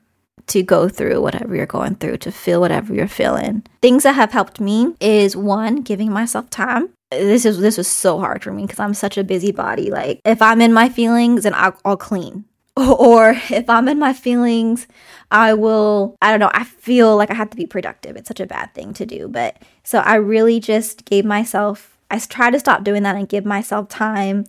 to 0.47 0.63
go 0.63 0.89
through 0.89 1.21
whatever 1.21 1.55
you're 1.55 1.65
going 1.65 1.95
through, 1.95 2.17
to 2.17 2.31
feel 2.31 2.59
whatever 2.59 2.93
you're 2.93 3.07
feeling. 3.07 3.63
Things 3.81 4.03
that 4.03 4.15
have 4.15 4.31
helped 4.31 4.59
me 4.59 4.93
is 4.99 5.35
one, 5.35 5.81
giving 5.81 6.11
myself 6.11 6.49
time. 6.49 6.89
This 7.11 7.45
is 7.45 7.59
this 7.59 7.77
was 7.77 7.87
so 7.87 8.19
hard 8.19 8.43
for 8.43 8.51
me 8.51 8.63
because 8.63 8.79
I'm 8.79 8.93
such 8.93 9.17
a 9.17 9.23
busybody. 9.23 9.91
Like 9.91 10.19
if 10.25 10.41
I'm 10.41 10.61
in 10.61 10.73
my 10.73 10.89
feelings, 10.89 11.43
then 11.43 11.53
I'll, 11.53 11.77
I'll 11.85 11.97
clean. 11.97 12.45
Or 12.75 13.39
if 13.51 13.69
I'm 13.69 13.87
in 13.87 13.99
my 13.99 14.13
feelings, 14.13 14.87
I 15.29 15.53
will, 15.53 16.15
I 16.23 16.31
don't 16.31 16.39
know, 16.39 16.49
I 16.53 16.63
feel 16.63 17.15
like 17.15 17.29
I 17.29 17.35
have 17.35 17.51
to 17.51 17.57
be 17.57 17.67
productive. 17.67 18.15
It's 18.15 18.27
such 18.27 18.39
a 18.39 18.47
bad 18.47 18.73
thing 18.73 18.93
to 18.93 19.05
do. 19.05 19.27
But 19.27 19.57
so 19.83 19.99
I 19.99 20.15
really 20.15 20.59
just 20.59 21.05
gave 21.05 21.23
myself, 21.23 21.99
I 22.09 22.17
tried 22.17 22.51
to 22.51 22.59
stop 22.59 22.83
doing 22.83 23.03
that 23.03 23.15
and 23.15 23.29
give 23.29 23.45
myself 23.45 23.89
time 23.89 24.45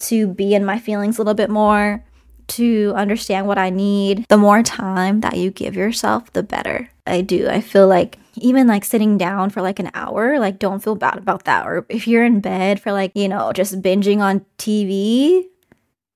to 0.00 0.26
be 0.26 0.54
in 0.54 0.64
my 0.64 0.78
feelings 0.78 1.18
a 1.18 1.20
little 1.20 1.34
bit 1.34 1.50
more, 1.50 2.04
to 2.48 2.92
understand 2.96 3.46
what 3.46 3.58
I 3.58 3.70
need. 3.70 4.26
The 4.28 4.36
more 4.36 4.62
time 4.62 5.20
that 5.20 5.36
you 5.36 5.50
give 5.50 5.76
yourself, 5.76 6.32
the 6.32 6.42
better. 6.42 6.88
I 7.06 7.20
do. 7.22 7.48
I 7.48 7.60
feel 7.60 7.88
like 7.88 8.18
even 8.36 8.66
like 8.66 8.84
sitting 8.84 9.18
down 9.18 9.50
for 9.50 9.62
like 9.62 9.78
an 9.78 9.90
hour, 9.94 10.38
like 10.38 10.58
don't 10.58 10.82
feel 10.82 10.94
bad 10.94 11.18
about 11.18 11.44
that. 11.44 11.66
Or 11.66 11.86
if 11.88 12.06
you're 12.06 12.24
in 12.24 12.40
bed 12.40 12.80
for 12.80 12.92
like, 12.92 13.12
you 13.14 13.28
know, 13.28 13.52
just 13.52 13.80
binging 13.82 14.18
on 14.18 14.44
TV, 14.58 15.44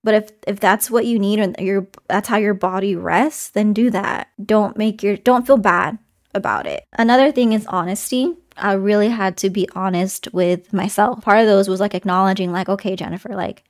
but 0.04 0.14
if 0.14 0.32
if 0.46 0.60
that's 0.60 0.90
what 0.90 1.06
you 1.06 1.18
need 1.18 1.38
and 1.38 1.56
your 1.58 1.86
that's 2.08 2.28
how 2.28 2.36
your 2.36 2.54
body 2.54 2.96
rests, 2.96 3.50
then 3.50 3.72
do 3.72 3.90
that. 3.90 4.28
Don't 4.44 4.76
make 4.76 5.02
your 5.02 5.16
don't 5.16 5.46
feel 5.46 5.58
bad 5.58 5.98
about 6.34 6.66
it. 6.66 6.84
Another 6.98 7.30
thing 7.30 7.52
is 7.52 7.66
honesty. 7.66 8.34
I 8.56 8.72
really 8.74 9.08
had 9.08 9.36
to 9.38 9.50
be 9.50 9.68
honest 9.74 10.28
with 10.32 10.72
myself. 10.72 11.22
Part 11.22 11.40
of 11.40 11.46
those 11.46 11.68
was 11.68 11.80
like 11.80 11.94
acknowledging 11.94 12.52
like 12.52 12.68
okay, 12.68 12.96
Jennifer, 12.96 13.30
like 13.30 13.64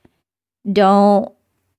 don't 0.70 1.32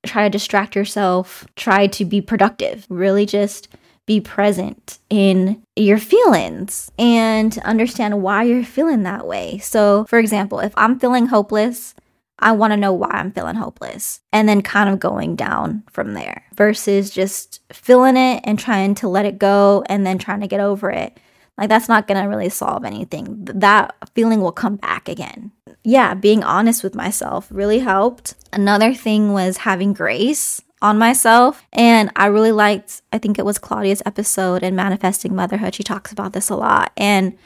try 0.05 0.23
to 0.23 0.29
distract 0.29 0.75
yourself, 0.75 1.45
try 1.55 1.87
to 1.87 2.05
be 2.05 2.21
productive. 2.21 2.85
Really 2.89 3.25
just 3.25 3.69
be 4.05 4.19
present 4.19 4.99
in 5.09 5.61
your 5.75 5.97
feelings 5.97 6.91
and 6.99 7.57
understand 7.59 8.21
why 8.21 8.43
you're 8.43 8.63
feeling 8.63 9.03
that 9.03 9.25
way. 9.25 9.57
So, 9.59 10.05
for 10.05 10.19
example, 10.19 10.59
if 10.59 10.73
I'm 10.75 10.99
feeling 10.99 11.27
hopeless, 11.27 11.95
I 12.39 12.51
want 12.51 12.71
to 12.71 12.77
know 12.77 12.91
why 12.91 13.09
I'm 13.11 13.31
feeling 13.31 13.55
hopeless 13.55 14.19
and 14.33 14.49
then 14.49 14.61
kind 14.61 14.89
of 14.89 14.99
going 14.99 15.35
down 15.37 15.83
from 15.89 16.13
there 16.13 16.43
versus 16.53 17.09
just 17.09 17.61
feeling 17.71 18.17
it 18.17 18.41
and 18.43 18.59
trying 18.59 18.95
to 18.95 19.07
let 19.07 19.25
it 19.25 19.39
go 19.39 19.83
and 19.87 20.05
then 20.05 20.17
trying 20.17 20.41
to 20.41 20.47
get 20.47 20.59
over 20.59 20.89
it. 20.89 21.17
Like, 21.57 21.69
that's 21.69 21.89
not 21.89 22.07
going 22.07 22.21
to 22.21 22.27
really 22.27 22.49
solve 22.49 22.83
anything. 22.83 23.45
That 23.45 23.95
feeling 24.15 24.41
will 24.41 24.51
come 24.51 24.77
back 24.77 25.07
again. 25.07 25.51
Yeah, 25.83 26.13
being 26.13 26.43
honest 26.43 26.83
with 26.83 26.95
myself 26.95 27.47
really 27.51 27.79
helped. 27.79 28.35
Another 28.51 28.93
thing 28.93 29.33
was 29.33 29.57
having 29.57 29.93
grace 29.93 30.61
on 30.81 30.97
myself. 30.97 31.65
And 31.71 32.11
I 32.15 32.27
really 32.27 32.51
liked, 32.51 33.01
I 33.11 33.17
think 33.17 33.39
it 33.39 33.45
was 33.45 33.57
Claudia's 33.57 34.01
episode 34.05 34.63
in 34.63 34.75
Manifesting 34.75 35.35
Motherhood. 35.35 35.75
She 35.75 35.83
talks 35.83 36.11
about 36.11 36.33
this 36.33 36.49
a 36.49 36.55
lot. 36.55 36.91
And 36.97 37.37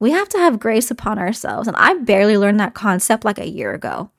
we 0.00 0.10
have 0.12 0.28
to 0.30 0.38
have 0.38 0.60
grace 0.60 0.90
upon 0.90 1.18
ourselves. 1.18 1.68
And 1.68 1.76
I 1.76 1.94
barely 1.94 2.36
learned 2.38 2.60
that 2.60 2.74
concept 2.74 3.24
like 3.24 3.38
a 3.38 3.48
year 3.48 3.74
ago. 3.74 4.10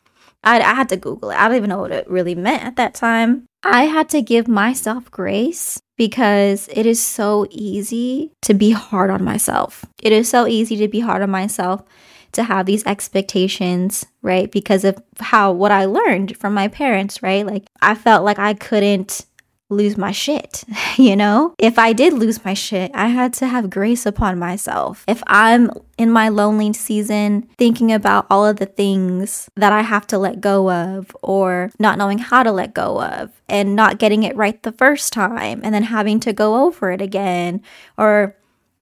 I, 0.43 0.61
I 0.61 0.73
had 0.73 0.89
to 0.89 0.97
Google 0.97 1.31
it. 1.31 1.37
I 1.37 1.47
don't 1.47 1.57
even 1.57 1.69
know 1.69 1.79
what 1.79 1.91
it 1.91 2.09
really 2.09 2.35
meant 2.35 2.63
at 2.63 2.75
that 2.77 2.93
time. 2.93 3.45
I 3.63 3.85
had 3.85 4.07
to 4.09 4.21
give 4.21 4.47
myself 4.47 5.11
grace 5.11 5.81
because 5.99 6.69
it 6.71 6.85
is 6.85 7.03
so 7.03 7.45
easy 7.51 8.31
to 8.41 8.53
be 8.53 8.71
hard 8.71 9.09
on 9.09 9.21
myself. 9.21 9.83
It 10.01 10.13
is 10.13 10.29
so 10.29 10.47
easy 10.47 10.77
to 10.77 10.87
be 10.87 11.01
hard 11.01 11.21
on 11.21 11.29
myself 11.29 11.83
to 12.31 12.43
have 12.43 12.65
these 12.65 12.85
expectations, 12.85 14.05
right? 14.21 14.49
Because 14.49 14.85
of 14.85 14.97
how 15.19 15.51
what 15.51 15.73
I 15.73 15.83
learned 15.83 16.37
from 16.37 16.53
my 16.53 16.69
parents, 16.69 17.21
right? 17.21 17.45
Like 17.45 17.67
I 17.81 17.95
felt 17.95 18.23
like 18.23 18.39
I 18.39 18.53
couldn't 18.53 19.25
lose 19.69 19.97
my 19.97 20.11
shit, 20.11 20.63
you 20.97 21.15
know? 21.15 21.53
If 21.57 21.79
I 21.79 21.93
did 21.93 22.13
lose 22.13 22.43
my 22.43 22.53
shit, 22.53 22.91
I 22.93 23.07
had 23.07 23.33
to 23.33 23.47
have 23.47 23.69
grace 23.69 24.05
upon 24.05 24.39
myself. 24.39 25.03
If 25.07 25.23
I'm 25.27 25.71
in 25.97 26.11
my 26.11 26.29
lonely 26.29 26.73
season 26.73 27.47
thinking 27.57 27.91
about 27.91 28.25
all 28.29 28.45
of 28.45 28.57
the 28.57 28.65
things 28.65 29.49
that 29.55 29.71
I 29.71 29.81
have 29.81 30.07
to 30.07 30.17
let 30.17 30.41
go 30.41 30.71
of 30.71 31.15
or 31.21 31.71
not 31.79 31.97
knowing 31.97 32.17
how 32.17 32.43
to 32.43 32.51
let 32.51 32.73
go 32.73 33.01
of 33.01 33.31
and 33.47 33.75
not 33.75 33.99
getting 33.99 34.23
it 34.23 34.35
right 34.35 34.61
the 34.63 34.71
first 34.71 35.13
time 35.13 35.61
and 35.63 35.73
then 35.73 35.83
having 35.83 36.19
to 36.21 36.33
go 36.33 36.65
over 36.65 36.91
it 36.91 37.01
again 37.01 37.61
or 37.97 38.35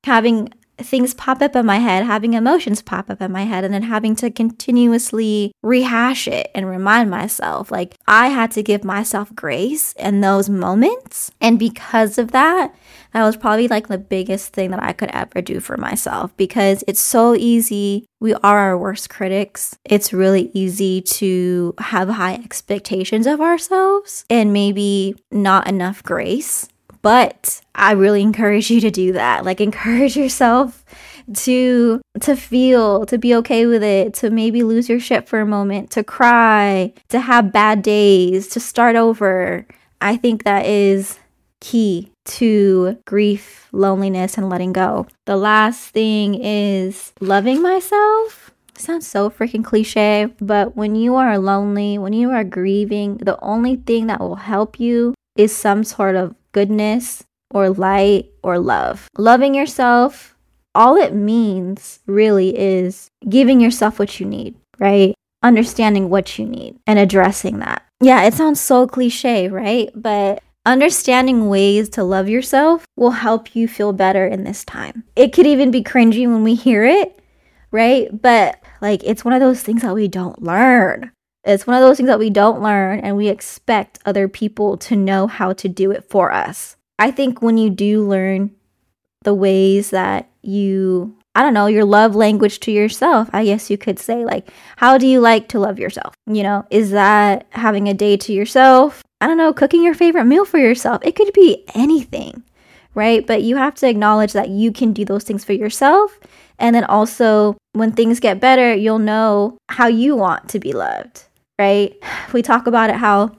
having 0.04 0.50
things 0.78 1.14
pop 1.14 1.42
up 1.42 1.56
in 1.56 1.66
my 1.66 1.78
head, 1.78 2.06
having 2.06 2.34
emotions 2.34 2.82
pop 2.82 3.10
up 3.10 3.22
in 3.22 3.32
my 3.32 3.44
head, 3.44 3.64
and 3.64 3.74
then 3.74 3.84
having 3.84 4.16
to 4.18 4.30
continuously 4.30 5.52
rehash 5.64 6.28
it 6.28 6.50
and 6.54 6.70
remind 6.70 7.10
myself. 7.10 7.72
Like, 7.72 7.96
I 8.08 8.28
had 8.28 8.52
to 8.52 8.64
give 8.64 8.84
myself 8.84 9.34
grace 9.36 9.94
in 9.94 10.22
those 10.22 10.50
moments. 10.50 11.32
And 11.42 11.58
because 11.58 12.18
of 12.18 12.32
that, 12.32 12.76
that 13.14 13.24
was 13.24 13.38
probably 13.38 13.68
like 13.68 13.88
the 13.88 13.98
biggest 13.98 14.54
thing 14.54 14.72
that 14.72 14.84
I 14.84 14.94
could 14.94 15.10
ever 15.12 15.42
do 15.42 15.60
for 15.60 15.78
myself 15.78 16.36
because 16.38 16.84
it's 16.88 17.02
so 17.02 17.36
easy. 17.36 18.06
We 18.20 18.34
are 18.36 18.60
our 18.60 18.78
worst 18.78 19.10
critics. 19.10 19.78
It's 19.86 20.14
really 20.14 20.52
easy 20.54 21.02
to 21.02 21.74
have 21.80 22.10
high 22.10 22.36
expectations 22.36 23.26
of 23.26 23.42
ourselves 23.42 24.26
and 24.30 24.54
maybe 24.54 25.16
not 25.32 25.68
enough 25.68 26.04
grace 26.04 26.68
but 27.02 27.62
I 27.76 27.92
really 27.92 28.22
encourage 28.22 28.70
you 28.70 28.82
to 28.82 28.92
do 28.92 29.14
that. 29.14 29.46
Like 29.46 29.62
encourage 29.62 30.18
yourself 30.18 30.84
to 31.34 32.02
to 32.22 32.36
feel, 32.36 33.06
to 33.06 33.18
be 33.18 33.36
okay 33.36 33.66
with 33.66 33.84
it, 33.84 34.14
to 34.16 34.30
maybe 34.30 34.64
lose 34.64 34.90
your 34.90 35.00
shit 35.00 35.28
for 35.28 35.40
a 35.40 35.46
moment, 35.46 35.92
to 35.92 36.04
cry, 36.04 36.94
to 37.10 37.20
have 37.20 37.52
bad 37.52 37.82
days, 37.82 38.48
to 38.50 38.60
start 38.60 38.96
over. 38.96 39.66
I 40.02 40.16
think 40.16 40.44
that 40.44 40.66
is 40.66 41.20
key 41.60 42.12
to 42.26 42.98
grief, 43.06 43.68
loneliness, 43.72 44.38
and 44.38 44.50
letting 44.50 44.74
go. 44.74 45.08
The 45.26 45.38
last 45.38 45.90
thing 45.90 46.36
is 46.36 47.14
loving 47.20 47.62
myself. 47.62 48.52
sounds 48.78 49.08
so 49.08 49.30
freaking 49.30 49.64
cliche, 49.64 50.28
but 50.40 50.76
when 50.76 50.96
you 50.96 51.16
are 51.16 51.40
lonely, 51.40 51.98
when 51.98 52.14
you 52.14 52.30
are 52.30 52.44
grieving, 52.44 53.18
the 53.18 53.40
only 53.42 53.78
thing 53.78 54.08
that 54.08 54.20
will 54.20 54.36
help 54.36 54.80
you 54.80 55.16
is 55.36 55.56
some 55.56 55.84
sort 55.84 56.16
of 56.16 56.36
goodness 56.52 57.24
or 57.52 57.70
light 57.70 58.32
or 58.44 58.60
love. 58.60 59.08
Loving 59.18 59.54
yourself, 59.54 60.36
all 60.76 60.96
it 60.96 61.14
means 61.14 62.00
really 62.06 62.58
is 62.58 63.10
giving 63.28 63.60
yourself 63.60 64.00
what 64.00 64.20
you 64.20 64.26
need, 64.26 64.56
right? 64.80 65.14
Understanding 65.44 66.10
what 66.10 66.38
you 66.38 66.46
need 66.46 66.78
and 66.86 67.00
addressing 67.00 67.60
that. 67.60 67.84
Yeah, 68.02 68.24
it 68.24 68.34
sounds 68.34 68.60
so 68.60 68.86
cliche, 68.86 69.48
right? 69.48 69.90
But 69.96 70.44
understanding 70.66 71.50
ways 71.50 71.90
to 71.90 72.04
love 72.04 72.28
yourself 72.30 72.86
will 72.96 73.12
help 73.12 73.56
you 73.56 73.68
feel 73.68 73.94
better 73.94 74.28
in 74.28 74.44
this 74.44 74.64
time. 74.66 75.04
It 75.16 75.34
could 75.34 75.48
even 75.48 75.72
be 75.72 75.84
cringy 75.84 76.28
when 76.28 76.44
we 76.44 76.56
hear 76.56 76.84
it, 76.84 77.20
right? 77.72 78.10
But 78.22 78.62
like 78.82 79.02
it's 79.04 79.26
one 79.26 79.34
of 79.34 79.40
those 79.40 79.64
things 79.64 79.82
that 79.82 79.96
we 79.96 80.08
don't 80.08 80.44
learn. 80.44 81.12
It's 81.48 81.66
one 81.66 81.78
of 81.78 81.82
those 81.82 81.96
things 81.96 82.08
that 82.08 82.20
we 82.20 82.30
don't 82.30 82.62
learn 82.62 83.00
and 83.00 83.16
we 83.16 83.30
expect 83.30 84.00
other 84.06 84.28
people 84.28 84.76
to 84.80 84.98
know 84.98 85.28
how 85.28 85.54
to 85.54 85.70
do 85.70 85.92
it 85.92 86.04
for 86.10 86.30
us. 86.30 86.76
I 87.00 87.10
think 87.10 87.42
when 87.42 87.58
you 87.58 87.70
do 87.70 88.06
learn 88.06 88.52
the 89.24 89.34
ways 89.34 89.92
that 89.92 90.30
you, 90.42 91.16
I 91.36 91.44
don't 91.44 91.54
know, 91.54 91.68
your 91.68 91.86
love 91.86 92.16
language 92.16 92.60
to 92.62 92.72
yourself, 92.72 93.30
I 93.32 93.46
guess 93.46 93.70
you 93.70 93.78
could 93.78 93.98
say, 93.98 94.26
like, 94.26 94.50
how 94.76 94.98
do 94.98 95.08
you 95.08 95.22
like 95.22 95.48
to 95.50 95.60
love 95.60 95.80
yourself? 95.80 96.14
You 96.26 96.44
know, 96.44 96.66
is 96.70 96.92
that 96.92 97.48
having 97.52 97.88
a 97.88 97.94
day 97.94 98.18
to 98.18 98.34
yourself? 98.34 99.02
I 99.22 99.28
don't 99.28 99.38
know, 99.38 99.54
cooking 99.54 99.84
your 99.84 99.96
favorite 99.96 100.26
meal 100.26 100.44
for 100.44 100.58
yourself? 100.58 101.02
It 101.06 101.16
could 101.16 101.32
be 101.32 101.64
anything, 101.74 102.44
right? 102.94 103.26
But 103.26 103.44
you 103.44 103.56
have 103.56 103.76
to 103.76 103.88
acknowledge 103.88 104.34
that 104.34 104.50
you 104.50 104.74
can 104.74 104.92
do 104.92 105.06
those 105.06 105.24
things 105.24 105.46
for 105.46 105.54
yourself. 105.54 106.20
And 106.60 106.76
then 106.76 106.84
also, 106.84 107.56
when 107.72 107.94
things 107.94 108.20
get 108.20 108.42
better, 108.42 108.74
you'll 108.74 109.00
know 109.00 109.58
how 109.70 109.88
you 109.88 110.18
want 110.18 110.50
to 110.50 110.60
be 110.60 110.74
loved 110.74 111.27
right? 111.58 111.96
We 112.34 112.42
talk 112.42 112.68
about 112.68 112.90
it 112.90 112.98
how 112.98 113.36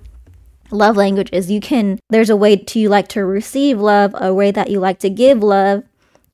love 0.70 0.96
language 0.96 1.30
is 1.32 1.50
you 1.50 1.60
can 1.60 1.98
there's 2.10 2.30
a 2.30 2.36
way 2.36 2.54
to 2.54 2.78
you 2.78 2.88
like 2.88 3.08
to 3.08 3.24
receive 3.24 3.80
love, 3.80 4.14
a 4.18 4.34
way 4.34 4.50
that 4.50 4.70
you 4.70 4.80
like 4.80 4.98
to 5.00 5.10
give 5.10 5.42
love, 5.42 5.82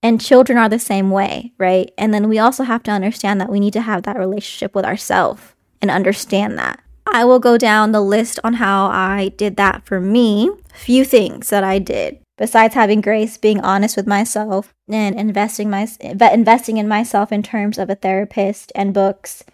and 0.03 0.21
children 0.21 0.59
are 0.59 0.69
the 0.69 0.79
same 0.79 1.11
way, 1.11 1.53
right? 1.59 1.91
And 1.97 2.13
then 2.13 2.29
we 2.29 2.39
also 2.39 2.65
have 2.65 2.83
to 2.85 2.91
understand 2.91 3.41
that 3.41 3.51
we 3.51 3.61
need 3.61 3.73
to 3.75 3.81
have 3.81 4.03
that 4.03 4.19
relationship 4.19 4.75
with 4.75 4.85
ourselves 4.85 5.43
and 5.81 5.91
understand 5.91 6.59
that. 6.59 6.81
I 7.07 7.25
will 7.25 7.39
go 7.39 7.59
down 7.59 7.93
the 7.93 8.01
list 8.01 8.41
on 8.43 8.55
how 8.55 8.87
I 8.87 9.33
did 9.37 9.57
that 9.57 9.85
for 9.85 10.01
me. 10.01 10.51
Few 10.73 11.05
things 11.05 11.51
that 11.51 11.63
I 11.63 11.79
did 11.79 12.19
besides 12.37 12.75
having 12.75 13.01
grace, 13.01 13.37
being 13.37 13.61
honest 13.61 13.97
with 13.97 14.07
myself 14.07 14.75
and 14.89 15.15
investing 15.19 15.71
my 15.71 15.87
investing 16.01 16.79
in 16.79 16.89
myself 16.89 17.31
in 17.31 17.43
terms 17.43 17.79
of 17.79 17.89
a 17.89 17.95
therapist 17.95 18.73
and 18.75 18.93
books 18.93 19.45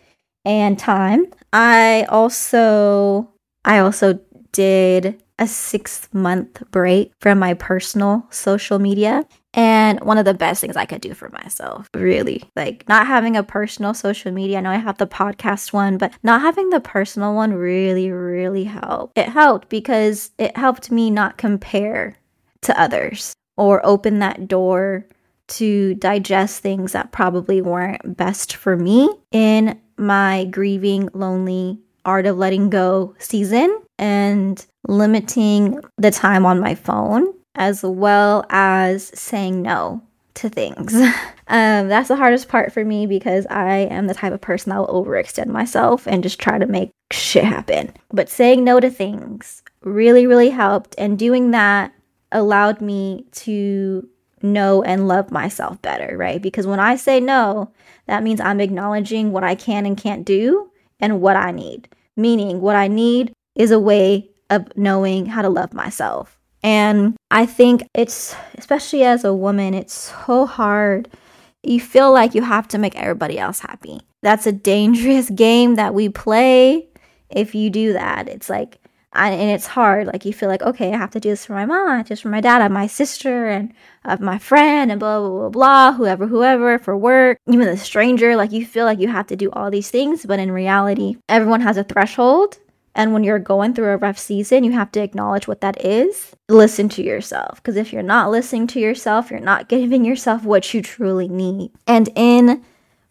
and 0.50 0.78
time. 0.78 1.26
I 1.52 2.06
also 2.08 3.30
I 3.64 3.78
also 3.78 4.18
did 4.52 5.22
a 5.38 5.46
six 5.46 6.08
month 6.12 6.62
break 6.70 7.12
from 7.20 7.38
my 7.38 7.54
personal 7.54 8.26
social 8.30 8.78
media. 8.78 9.24
And 9.52 9.98
one 10.00 10.16
of 10.16 10.24
the 10.24 10.34
best 10.34 10.60
things 10.60 10.76
I 10.76 10.84
could 10.84 11.00
do 11.00 11.12
for 11.12 11.28
myself, 11.30 11.88
really, 11.92 12.44
like 12.54 12.88
not 12.88 13.08
having 13.08 13.36
a 13.36 13.42
personal 13.42 13.94
social 13.94 14.30
media. 14.30 14.58
I 14.58 14.60
know 14.60 14.70
I 14.70 14.76
have 14.76 14.98
the 14.98 15.08
podcast 15.08 15.72
one, 15.72 15.98
but 15.98 16.12
not 16.22 16.42
having 16.42 16.70
the 16.70 16.78
personal 16.78 17.34
one 17.34 17.52
really, 17.54 18.12
really 18.12 18.62
helped. 18.62 19.18
It 19.18 19.28
helped 19.28 19.68
because 19.68 20.30
it 20.38 20.56
helped 20.56 20.92
me 20.92 21.10
not 21.10 21.36
compare 21.36 22.16
to 22.62 22.80
others 22.80 23.34
or 23.56 23.84
open 23.84 24.20
that 24.20 24.46
door 24.46 25.06
to 25.50 25.94
digest 25.96 26.62
things 26.62 26.92
that 26.92 27.12
probably 27.12 27.60
weren't 27.60 28.16
best 28.16 28.56
for 28.56 28.76
me 28.76 29.10
in 29.32 29.78
my 29.96 30.46
grieving, 30.46 31.08
lonely, 31.12 31.78
art 32.04 32.26
of 32.26 32.38
letting 32.38 32.70
go 32.70 33.14
season 33.18 33.78
and 33.98 34.64
limiting 34.88 35.80
the 35.98 36.10
time 36.10 36.46
on 36.46 36.58
my 36.58 36.74
phone 36.74 37.34
as 37.56 37.82
well 37.82 38.44
as 38.48 39.10
saying 39.18 39.60
no 39.60 40.02
to 40.34 40.48
things. 40.48 40.94
um, 41.48 41.88
that's 41.88 42.08
the 42.08 42.16
hardest 42.16 42.48
part 42.48 42.72
for 42.72 42.84
me 42.84 43.06
because 43.06 43.46
I 43.50 43.78
am 43.90 44.06
the 44.06 44.14
type 44.14 44.32
of 44.32 44.40
person 44.40 44.70
that 44.70 44.78
will 44.78 45.04
overextend 45.04 45.48
myself 45.48 46.06
and 46.06 46.22
just 46.22 46.38
try 46.38 46.58
to 46.58 46.66
make 46.66 46.90
shit 47.12 47.44
happen. 47.44 47.92
But 48.12 48.28
saying 48.28 48.64
no 48.64 48.80
to 48.80 48.90
things 48.90 49.62
really, 49.82 50.26
really 50.26 50.50
helped. 50.50 50.94
And 50.96 51.18
doing 51.18 51.50
that 51.50 51.92
allowed 52.32 52.80
me 52.80 53.26
to 53.32 54.08
know 54.42 54.82
and 54.82 55.08
love 55.08 55.30
myself 55.30 55.80
better, 55.82 56.16
right? 56.16 56.40
Because 56.40 56.66
when 56.66 56.80
I 56.80 56.96
say 56.96 57.20
no, 57.20 57.72
that 58.06 58.22
means 58.22 58.40
I'm 58.40 58.60
acknowledging 58.60 59.32
what 59.32 59.44
I 59.44 59.54
can 59.54 59.86
and 59.86 59.96
can't 59.96 60.24
do 60.24 60.70
and 60.98 61.20
what 61.20 61.36
I 61.36 61.50
need. 61.50 61.88
Meaning, 62.16 62.60
what 62.60 62.76
I 62.76 62.88
need 62.88 63.32
is 63.54 63.70
a 63.70 63.80
way 63.80 64.30
of 64.50 64.66
knowing 64.76 65.26
how 65.26 65.42
to 65.42 65.48
love 65.48 65.72
myself. 65.72 66.38
And 66.62 67.16
I 67.30 67.46
think 67.46 67.82
it's, 67.94 68.34
especially 68.54 69.04
as 69.04 69.24
a 69.24 69.32
woman, 69.32 69.72
it's 69.74 70.12
so 70.26 70.44
hard. 70.46 71.08
You 71.62 71.80
feel 71.80 72.12
like 72.12 72.34
you 72.34 72.42
have 72.42 72.68
to 72.68 72.78
make 72.78 72.96
everybody 72.96 73.38
else 73.38 73.60
happy. 73.60 74.00
That's 74.22 74.46
a 74.46 74.52
dangerous 74.52 75.30
game 75.34 75.76
that 75.76 75.94
we 75.94 76.08
play 76.08 76.88
if 77.30 77.54
you 77.54 77.70
do 77.70 77.92
that. 77.92 78.28
It's 78.28 78.50
like, 78.50 78.79
and 79.12 79.50
it's 79.50 79.66
hard. 79.66 80.06
Like 80.06 80.24
you 80.24 80.32
feel 80.32 80.48
like, 80.48 80.62
okay, 80.62 80.92
I 80.92 80.96
have 80.96 81.10
to 81.12 81.20
do 81.20 81.30
this 81.30 81.46
for 81.46 81.54
my 81.54 81.66
mom, 81.66 82.04
just 82.04 82.22
for 82.22 82.28
my 82.28 82.40
dad, 82.40 82.70
my 82.70 82.86
sister, 82.86 83.48
and 83.48 83.72
of 84.04 84.20
my 84.20 84.38
friend, 84.38 84.90
and 84.90 85.00
blah 85.00 85.20
blah 85.20 85.28
blah 85.28 85.48
blah, 85.48 85.92
whoever, 85.92 86.26
whoever, 86.26 86.78
for 86.78 86.96
work, 86.96 87.38
even 87.48 87.66
the 87.66 87.76
stranger. 87.76 88.36
Like 88.36 88.52
you 88.52 88.64
feel 88.64 88.84
like 88.84 89.00
you 89.00 89.08
have 89.08 89.26
to 89.28 89.36
do 89.36 89.50
all 89.50 89.70
these 89.70 89.90
things, 89.90 90.24
but 90.24 90.38
in 90.38 90.52
reality, 90.52 91.16
everyone 91.28 91.60
has 91.60 91.76
a 91.76 91.84
threshold. 91.84 92.58
And 92.94 93.12
when 93.12 93.22
you're 93.22 93.38
going 93.38 93.72
through 93.74 93.90
a 93.90 93.96
rough 93.96 94.18
season, 94.18 94.64
you 94.64 94.72
have 94.72 94.90
to 94.92 95.00
acknowledge 95.00 95.46
what 95.46 95.60
that 95.60 95.84
is. 95.84 96.34
Listen 96.48 96.88
to 96.90 97.04
yourself. 97.04 97.62
Because 97.62 97.76
if 97.76 97.92
you're 97.92 98.02
not 98.02 98.32
listening 98.32 98.66
to 98.68 98.80
yourself, 98.80 99.30
you're 99.30 99.38
not 99.38 99.68
giving 99.68 100.04
yourself 100.04 100.42
what 100.42 100.74
you 100.74 100.82
truly 100.82 101.28
need. 101.28 101.70
And 101.86 102.08
in 102.16 102.64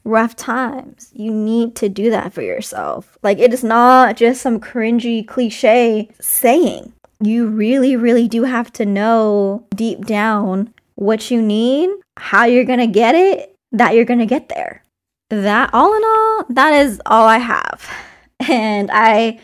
rough 0.03 0.35
times. 0.35 1.11
You 1.13 1.31
need 1.31 1.75
to 1.77 1.89
do 1.89 2.09
that 2.09 2.33
for 2.33 2.41
yourself. 2.41 3.17
Like, 3.23 3.39
it 3.39 3.53
is 3.53 3.63
not 3.63 4.17
just 4.17 4.41
some 4.41 4.59
cringy 4.59 5.27
cliche 5.27 6.09
saying. 6.19 6.93
You 7.21 7.47
really, 7.47 7.95
really 7.95 8.27
do 8.27 8.43
have 8.43 8.71
to 8.73 8.85
know 8.85 9.65
deep 9.75 10.05
down 10.05 10.73
what 10.95 11.31
you 11.31 11.41
need, 11.41 11.89
how 12.17 12.45
you're 12.45 12.65
gonna 12.65 12.87
get 12.87 13.15
it, 13.15 13.55
that 13.71 13.95
you're 13.95 14.05
gonna 14.05 14.25
get 14.25 14.49
there. 14.49 14.83
That, 15.29 15.69
all 15.73 15.95
in 15.95 16.03
all, 16.03 16.45
that 16.49 16.73
is 16.73 17.01
all 17.05 17.27
I 17.27 17.37
have. 17.37 17.89
And 18.47 18.89
I 18.93 19.37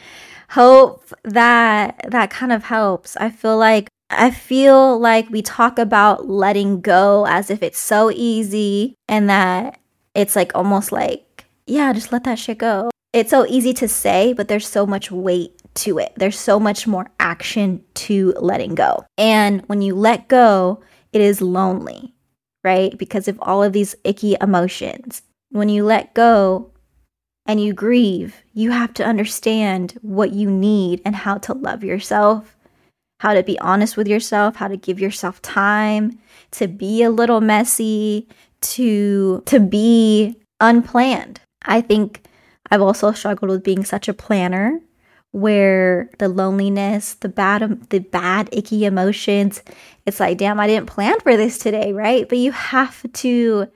hope 0.52 1.14
that 1.26 2.06
that 2.08 2.30
kind 2.30 2.54
of 2.54 2.64
helps. 2.64 3.18
I 3.18 3.30
feel 3.30 3.58
like 3.58 3.90
I 4.10 4.32
feel 4.32 4.98
like 4.98 5.30
we 5.30 5.42
talk 5.42 5.78
about 5.78 6.30
letting 6.30 6.80
go 6.80 7.26
as 7.28 7.50
if 7.50 7.62
it's 7.62 7.80
so 7.80 8.10
easy 8.10 8.96
and 9.10 9.30
that 9.30 9.80
it's 10.16 10.36
like 10.36 10.52
almost 10.56 10.92
like, 10.92 11.46
yeah, 11.68 11.94
just 11.94 12.12
let 12.12 12.24
that 12.24 12.40
shit 12.40 12.58
go. 12.58 12.90
It's 13.14 13.30
so 13.30 13.46
easy 13.48 13.74
to 13.76 13.88
say, 13.88 14.34
but 14.34 14.48
there's 14.48 14.68
so 14.68 14.86
much 14.86 15.12
weight 15.12 15.62
to 15.76 16.00
it. 16.00 16.14
There's 16.16 16.40
so 16.40 16.60
much 16.60 16.88
more 16.88 17.08
action 17.20 17.84
to 17.96 18.34
letting 18.40 18.76
go. 18.76 19.06
And 19.18 19.62
when 19.68 19.82
you 19.82 19.96
let 19.96 20.28
go, 20.28 20.82
it 21.14 21.22
is 21.22 21.42
lonely, 21.42 22.14
right? 22.64 22.98
Because 22.98 23.28
of 23.28 23.40
all 23.42 23.64
of 23.64 23.74
these 23.74 23.96
icky 24.04 24.36
emotions. 24.42 25.22
When 25.50 25.70
you 25.70 25.86
let 25.86 26.14
go 26.14 26.72
and 27.46 27.62
you 27.62 27.74
grieve, 27.74 28.44
you 28.54 28.72
have 28.72 28.94
to 28.96 29.06
understand 29.06 29.98
what 30.02 30.34
you 30.34 30.50
need 30.50 31.02
and 31.06 31.16
how 31.16 31.38
to 31.40 31.54
love 31.54 31.84
yourself, 31.84 32.58
how 33.20 33.34
to 33.34 33.44
be 33.44 33.58
honest 33.60 33.96
with 33.96 34.08
yourself, 34.08 34.58
how 34.58 34.68
to 34.68 34.78
give 34.78 35.00
yourself 35.00 35.42
time 35.42 36.20
to 36.52 36.68
be 36.68 37.04
a 37.04 37.10
little 37.10 37.42
messy, 37.42 38.28
to 38.74 39.42
to 39.46 39.60
be 39.60 40.38
unplanned. 40.60 41.40
I 41.64 41.82
think 41.82 42.26
I've 42.72 42.82
also 42.82 43.12
struggled 43.12 43.52
with 43.52 43.64
being 43.64 43.84
such 43.86 44.08
a 44.08 44.14
planner 44.14 44.80
where 45.32 46.10
the 46.20 46.30
loneliness, 46.30 47.16
the 47.16 47.30
bad 47.30 47.90
the 47.90 48.00
bad 48.00 48.50
icky 48.52 48.86
emotions, 48.86 49.62
it's 50.06 50.20
like 50.20 50.38
damn 50.38 50.60
I 50.60 50.68
didn't 50.68 50.88
plan 50.88 51.20
for 51.20 51.36
this 51.38 51.58
today, 51.58 51.94
right? 51.94 52.28
But 52.28 52.38
you 52.38 52.52
have 52.52 53.06
to 53.12 53.68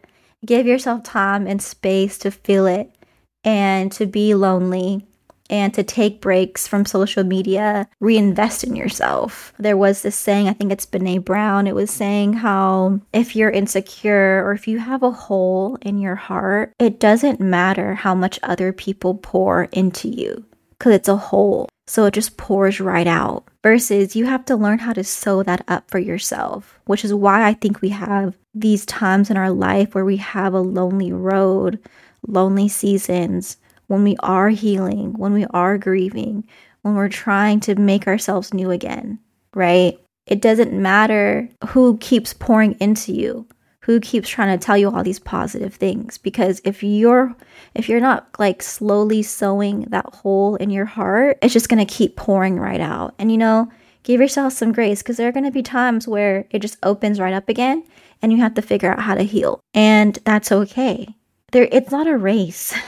give 0.45 0.65
yourself 0.65 1.03
time 1.03 1.47
and 1.47 1.61
space 1.61 2.17
to 2.19 2.31
feel 2.31 2.65
it 2.65 2.95
and 3.43 3.91
to 3.93 4.05
be 4.05 4.33
lonely 4.33 5.05
and 5.49 5.73
to 5.73 5.83
take 5.83 6.21
breaks 6.21 6.67
from 6.67 6.85
social 6.85 7.23
media, 7.23 7.87
reinvest 7.99 8.63
in 8.63 8.75
yourself. 8.75 9.53
There 9.57 9.77
was 9.77 10.01
this 10.01 10.15
saying, 10.15 10.47
I 10.47 10.53
think 10.53 10.71
it's 10.71 10.85
Brene 10.85 11.25
Brown, 11.25 11.67
it 11.67 11.75
was 11.75 11.91
saying 11.91 12.33
how 12.33 13.01
if 13.13 13.35
you're 13.35 13.49
insecure 13.49 14.45
or 14.45 14.51
if 14.51 14.67
you 14.67 14.79
have 14.79 15.03
a 15.03 15.11
hole 15.11 15.77
in 15.81 15.97
your 15.97 16.15
heart, 16.15 16.73
it 16.79 16.99
doesn't 16.99 17.39
matter 17.39 17.95
how 17.95 18.13
much 18.13 18.39
other 18.43 18.71
people 18.71 19.15
pour 19.15 19.63
into 19.65 20.07
you 20.07 20.45
because 20.77 20.93
it's 20.93 21.09
a 21.09 21.17
hole. 21.17 21.67
So 21.87 22.05
it 22.05 22.13
just 22.13 22.37
pours 22.37 22.79
right 22.79 23.07
out. 23.07 23.45
Versus 23.61 24.15
you 24.15 24.25
have 24.25 24.45
to 24.45 24.55
learn 24.55 24.79
how 24.79 24.93
to 24.93 25.03
sew 25.03 25.43
that 25.43 25.65
up 25.67 25.91
for 25.91 25.99
yourself, 25.99 26.79
which 26.85 27.03
is 27.03 27.13
why 27.13 27.45
I 27.45 27.53
think 27.53 27.81
we 27.81 27.89
have 27.89 28.37
these 28.53 28.85
times 28.85 29.29
in 29.29 29.35
our 29.35 29.51
life 29.51 29.93
where 29.93 30.05
we 30.05 30.15
have 30.17 30.53
a 30.53 30.61
lonely 30.61 31.11
road, 31.11 31.79
lonely 32.25 32.69
seasons 32.69 33.57
when 33.89 34.03
we 34.03 34.15
are 34.19 34.49
healing, 34.49 35.13
when 35.13 35.33
we 35.33 35.45
are 35.47 35.77
grieving, 35.77 36.47
when 36.83 36.95
we're 36.95 37.09
trying 37.09 37.59
to 37.61 37.75
make 37.75 38.07
ourselves 38.07 38.53
new 38.53 38.69
again, 38.71 39.19
right? 39.55 39.99
It 40.27 40.41
doesn't 40.41 40.71
matter 40.71 41.49
who 41.69 41.97
keeps 41.97 42.31
pouring 42.31 42.77
into 42.79 43.11
you, 43.11 43.47
who 43.81 43.99
keeps 43.99 44.29
trying 44.29 44.57
to 44.57 44.63
tell 44.63 44.77
you 44.77 44.91
all 44.91 45.03
these 45.03 45.17
positive 45.17 45.73
things 45.73 46.19
because 46.19 46.61
if 46.63 46.83
you're 46.83 47.35
if 47.73 47.89
you're 47.89 47.99
not 47.99 48.29
like 48.37 48.61
slowly 48.61 49.23
sewing 49.23 49.81
that 49.89 50.05
hole 50.13 50.55
in 50.57 50.69
your 50.69 50.85
heart, 50.85 51.39
it's 51.41 51.53
just 51.53 51.67
going 51.67 51.83
to 51.85 51.93
keep 51.93 52.15
pouring 52.15 52.59
right 52.59 52.81
out. 52.81 53.15
And 53.17 53.31
you 53.31 53.39
know, 53.39 53.71
give 54.03 54.21
yourself 54.21 54.53
some 54.53 54.71
grace 54.71 55.01
because 55.01 55.17
there 55.17 55.27
are 55.27 55.33
going 55.33 55.45
to 55.45 55.51
be 55.51 55.63
times 55.63 56.07
where 56.07 56.45
it 56.51 56.59
just 56.59 56.77
opens 56.83 57.19
right 57.19 57.33
up 57.33 57.49
again 57.49 57.83
and 58.21 58.31
you 58.31 58.37
have 58.37 58.53
to 58.53 58.61
figure 58.61 58.91
out 58.91 59.01
how 59.01 59.15
to 59.15 59.23
heal. 59.23 59.59
And 59.73 60.19
that's 60.25 60.51
okay. 60.51 61.15
There 61.51 61.67
it's 61.71 61.89
not 61.89 62.05
a 62.05 62.17
race. 62.17 62.75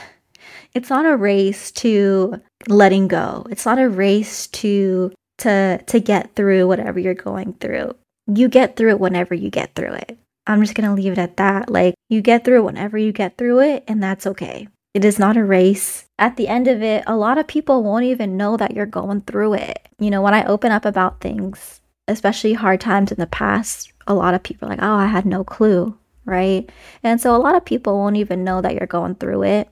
it's 0.74 0.90
not 0.90 1.06
a 1.06 1.16
race 1.16 1.70
to 1.72 2.40
letting 2.68 3.08
go. 3.08 3.46
It's 3.50 3.66
not 3.66 3.78
a 3.78 3.88
race 3.88 4.46
to 4.48 5.12
to 5.38 5.78
to 5.78 6.00
get 6.00 6.34
through 6.34 6.66
whatever 6.66 6.98
you're 6.98 7.14
going 7.14 7.54
through. 7.54 7.94
You 8.26 8.48
get 8.48 8.76
through 8.76 8.90
it 8.90 9.00
whenever 9.00 9.34
you 9.34 9.50
get 9.50 9.74
through 9.74 9.94
it. 9.94 10.18
I'm 10.46 10.62
just 10.62 10.74
going 10.74 10.88
to 10.88 10.94
leave 10.94 11.12
it 11.12 11.18
at 11.18 11.36
that. 11.36 11.70
Like 11.70 11.94
you 12.08 12.20
get 12.20 12.44
through 12.44 12.58
it 12.58 12.64
whenever 12.64 12.98
you 12.98 13.12
get 13.12 13.36
through 13.38 13.60
it 13.60 13.84
and 13.86 14.02
that's 14.02 14.26
okay. 14.26 14.68
It 14.94 15.04
is 15.04 15.18
not 15.18 15.36
a 15.36 15.44
race. 15.44 16.04
At 16.18 16.36
the 16.36 16.48
end 16.48 16.68
of 16.68 16.82
it, 16.82 17.04
a 17.06 17.16
lot 17.16 17.38
of 17.38 17.46
people 17.46 17.82
won't 17.82 18.04
even 18.04 18.36
know 18.36 18.56
that 18.56 18.74
you're 18.74 18.86
going 18.86 19.22
through 19.22 19.54
it. 19.54 19.88
You 19.98 20.10
know, 20.10 20.20
when 20.20 20.34
I 20.34 20.44
open 20.44 20.70
up 20.70 20.84
about 20.84 21.20
things, 21.20 21.80
especially 22.08 22.52
hard 22.52 22.80
times 22.80 23.10
in 23.10 23.18
the 23.18 23.26
past, 23.26 23.92
a 24.06 24.14
lot 24.14 24.34
of 24.34 24.42
people 24.42 24.66
are 24.66 24.70
like, 24.70 24.82
"Oh, 24.82 24.94
I 24.94 25.06
had 25.06 25.24
no 25.24 25.44
clue." 25.44 25.96
Right? 26.24 26.70
And 27.02 27.20
so 27.20 27.34
a 27.34 27.38
lot 27.38 27.56
of 27.56 27.64
people 27.64 27.96
won't 27.96 28.16
even 28.16 28.44
know 28.44 28.60
that 28.60 28.74
you're 28.74 28.86
going 28.86 29.14
through 29.16 29.42
it 29.44 29.68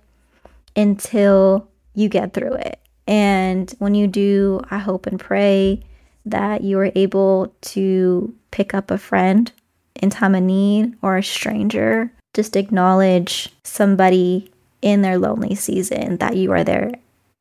until 0.76 1.68
you 1.94 2.08
get 2.08 2.32
through 2.32 2.54
it. 2.54 2.80
And 3.06 3.72
when 3.78 3.94
you 3.94 4.06
do, 4.06 4.60
I 4.70 4.78
hope 4.78 5.06
and 5.06 5.18
pray 5.18 5.82
that 6.26 6.62
you 6.62 6.78
are 6.78 6.92
able 6.94 7.54
to 7.60 8.34
pick 8.50 8.74
up 8.74 8.90
a 8.90 8.98
friend 8.98 9.50
in 9.96 10.10
time 10.10 10.34
of 10.34 10.42
need 10.42 10.94
or 11.02 11.16
a 11.16 11.22
stranger. 11.22 12.12
Just 12.34 12.56
acknowledge 12.56 13.48
somebody 13.64 14.50
in 14.82 15.02
their 15.02 15.18
lonely 15.18 15.54
season 15.54 16.18
that 16.18 16.36
you 16.36 16.52
are 16.52 16.64
there 16.64 16.92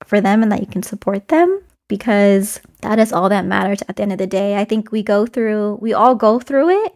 for 0.06 0.20
them 0.20 0.42
and 0.42 0.52
that 0.52 0.62
you 0.62 0.68
can 0.68 0.84
support 0.84 1.28
them 1.28 1.62
because 1.88 2.60
that 2.82 3.00
is 3.00 3.14
all 3.14 3.30
that 3.30 3.46
matters 3.46 3.84
at 3.88 3.96
the 3.96 4.04
end 4.04 4.12
of 4.12 4.18
the 4.18 4.28
day. 4.28 4.58
I 4.58 4.66
think 4.66 4.92
we 4.92 5.04
go 5.04 5.26
through, 5.26 5.78
we 5.82 5.94
all 5.94 6.16
go 6.16 6.40
through 6.40 6.70
it 6.86 6.96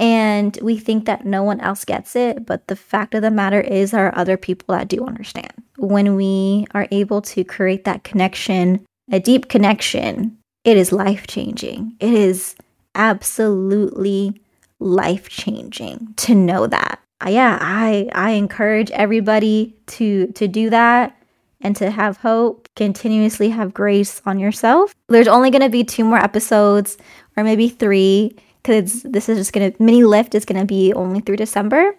and 0.00 0.58
we 0.62 0.78
think 0.78 1.04
that 1.04 1.26
no 1.26 1.42
one 1.42 1.60
else 1.60 1.84
gets 1.84 2.16
it, 2.16 2.46
but 2.46 2.66
the 2.66 2.74
fact 2.74 3.14
of 3.14 3.22
the 3.22 3.30
matter 3.30 3.60
is, 3.60 3.90
there 3.90 4.06
are 4.06 4.18
other 4.18 4.36
people 4.36 4.74
that 4.74 4.88
do 4.88 5.04
understand. 5.04 5.52
When 5.76 6.16
we 6.16 6.66
are 6.72 6.88
able 6.90 7.22
to 7.22 7.44
create 7.44 7.84
that 7.84 8.02
connection, 8.02 8.84
a 9.12 9.20
deep 9.20 9.48
connection 9.48 10.38
it 10.64 10.76
is 10.76 10.92
life 10.92 11.26
changing. 11.26 11.96
It 12.00 12.12
is 12.12 12.54
absolutely 12.94 14.40
life 14.78 15.28
changing 15.28 16.12
to 16.18 16.34
know 16.34 16.66
that. 16.66 17.00
Uh, 17.24 17.30
yeah, 17.30 17.58
I 17.60 18.08
I 18.12 18.32
encourage 18.32 18.90
everybody 18.90 19.74
to 19.88 20.26
to 20.28 20.48
do 20.48 20.70
that 20.70 21.16
and 21.62 21.76
to 21.76 21.90
have 21.90 22.18
hope, 22.18 22.68
continuously 22.76 23.50
have 23.50 23.74
grace 23.74 24.22
on 24.24 24.38
yourself. 24.38 24.94
There's 25.08 25.28
only 25.28 25.50
going 25.50 25.62
to 25.62 25.68
be 25.68 25.84
two 25.84 26.04
more 26.04 26.18
episodes 26.18 26.96
or 27.36 27.44
maybe 27.44 27.68
3 27.68 28.34
cuz 28.64 29.02
this 29.02 29.28
is 29.28 29.38
just 29.38 29.52
to 29.72 29.82
mini 29.82 30.04
lift 30.04 30.34
is 30.34 30.44
to 30.60 30.66
be 30.66 30.92
only 30.92 31.20
through 31.20 31.36
December. 31.36 31.96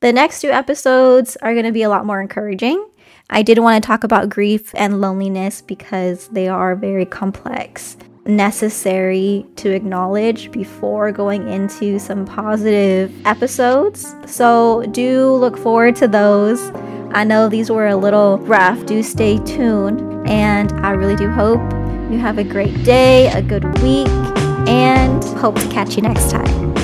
The 0.00 0.12
next 0.12 0.40
two 0.40 0.50
episodes 0.50 1.36
are 1.42 1.54
to 1.64 1.72
be 1.72 1.82
a 1.82 1.88
lot 1.88 2.04
more 2.04 2.20
encouraging. 2.20 2.84
I 3.30 3.42
did 3.42 3.58
want 3.60 3.82
to 3.82 3.86
talk 3.86 4.04
about 4.04 4.28
grief 4.28 4.74
and 4.74 5.00
loneliness 5.00 5.62
because 5.62 6.28
they 6.28 6.48
are 6.48 6.74
very 6.74 7.06
complex 7.06 7.96
necessary 8.26 9.44
to 9.56 9.70
acknowledge 9.70 10.50
before 10.52 11.10
going 11.12 11.48
into 11.48 11.98
some 11.98 12.24
positive 12.24 13.10
episodes. 13.26 14.14
So, 14.26 14.84
do 14.92 15.32
look 15.34 15.56
forward 15.56 15.96
to 15.96 16.08
those. 16.08 16.70
I 17.14 17.24
know 17.24 17.48
these 17.48 17.70
were 17.70 17.88
a 17.88 17.96
little 17.96 18.38
rough. 18.38 18.84
Do 18.86 19.02
stay 19.02 19.38
tuned. 19.38 20.28
And 20.28 20.72
I 20.84 20.92
really 20.92 21.16
do 21.16 21.30
hope 21.30 21.60
you 22.10 22.18
have 22.18 22.38
a 22.38 22.44
great 22.44 22.84
day, 22.84 23.28
a 23.32 23.42
good 23.42 23.64
week, 23.82 24.06
and 24.72 25.22
hope 25.38 25.56
to 25.56 25.68
catch 25.68 25.96
you 25.96 26.02
next 26.02 26.30
time. 26.30 26.81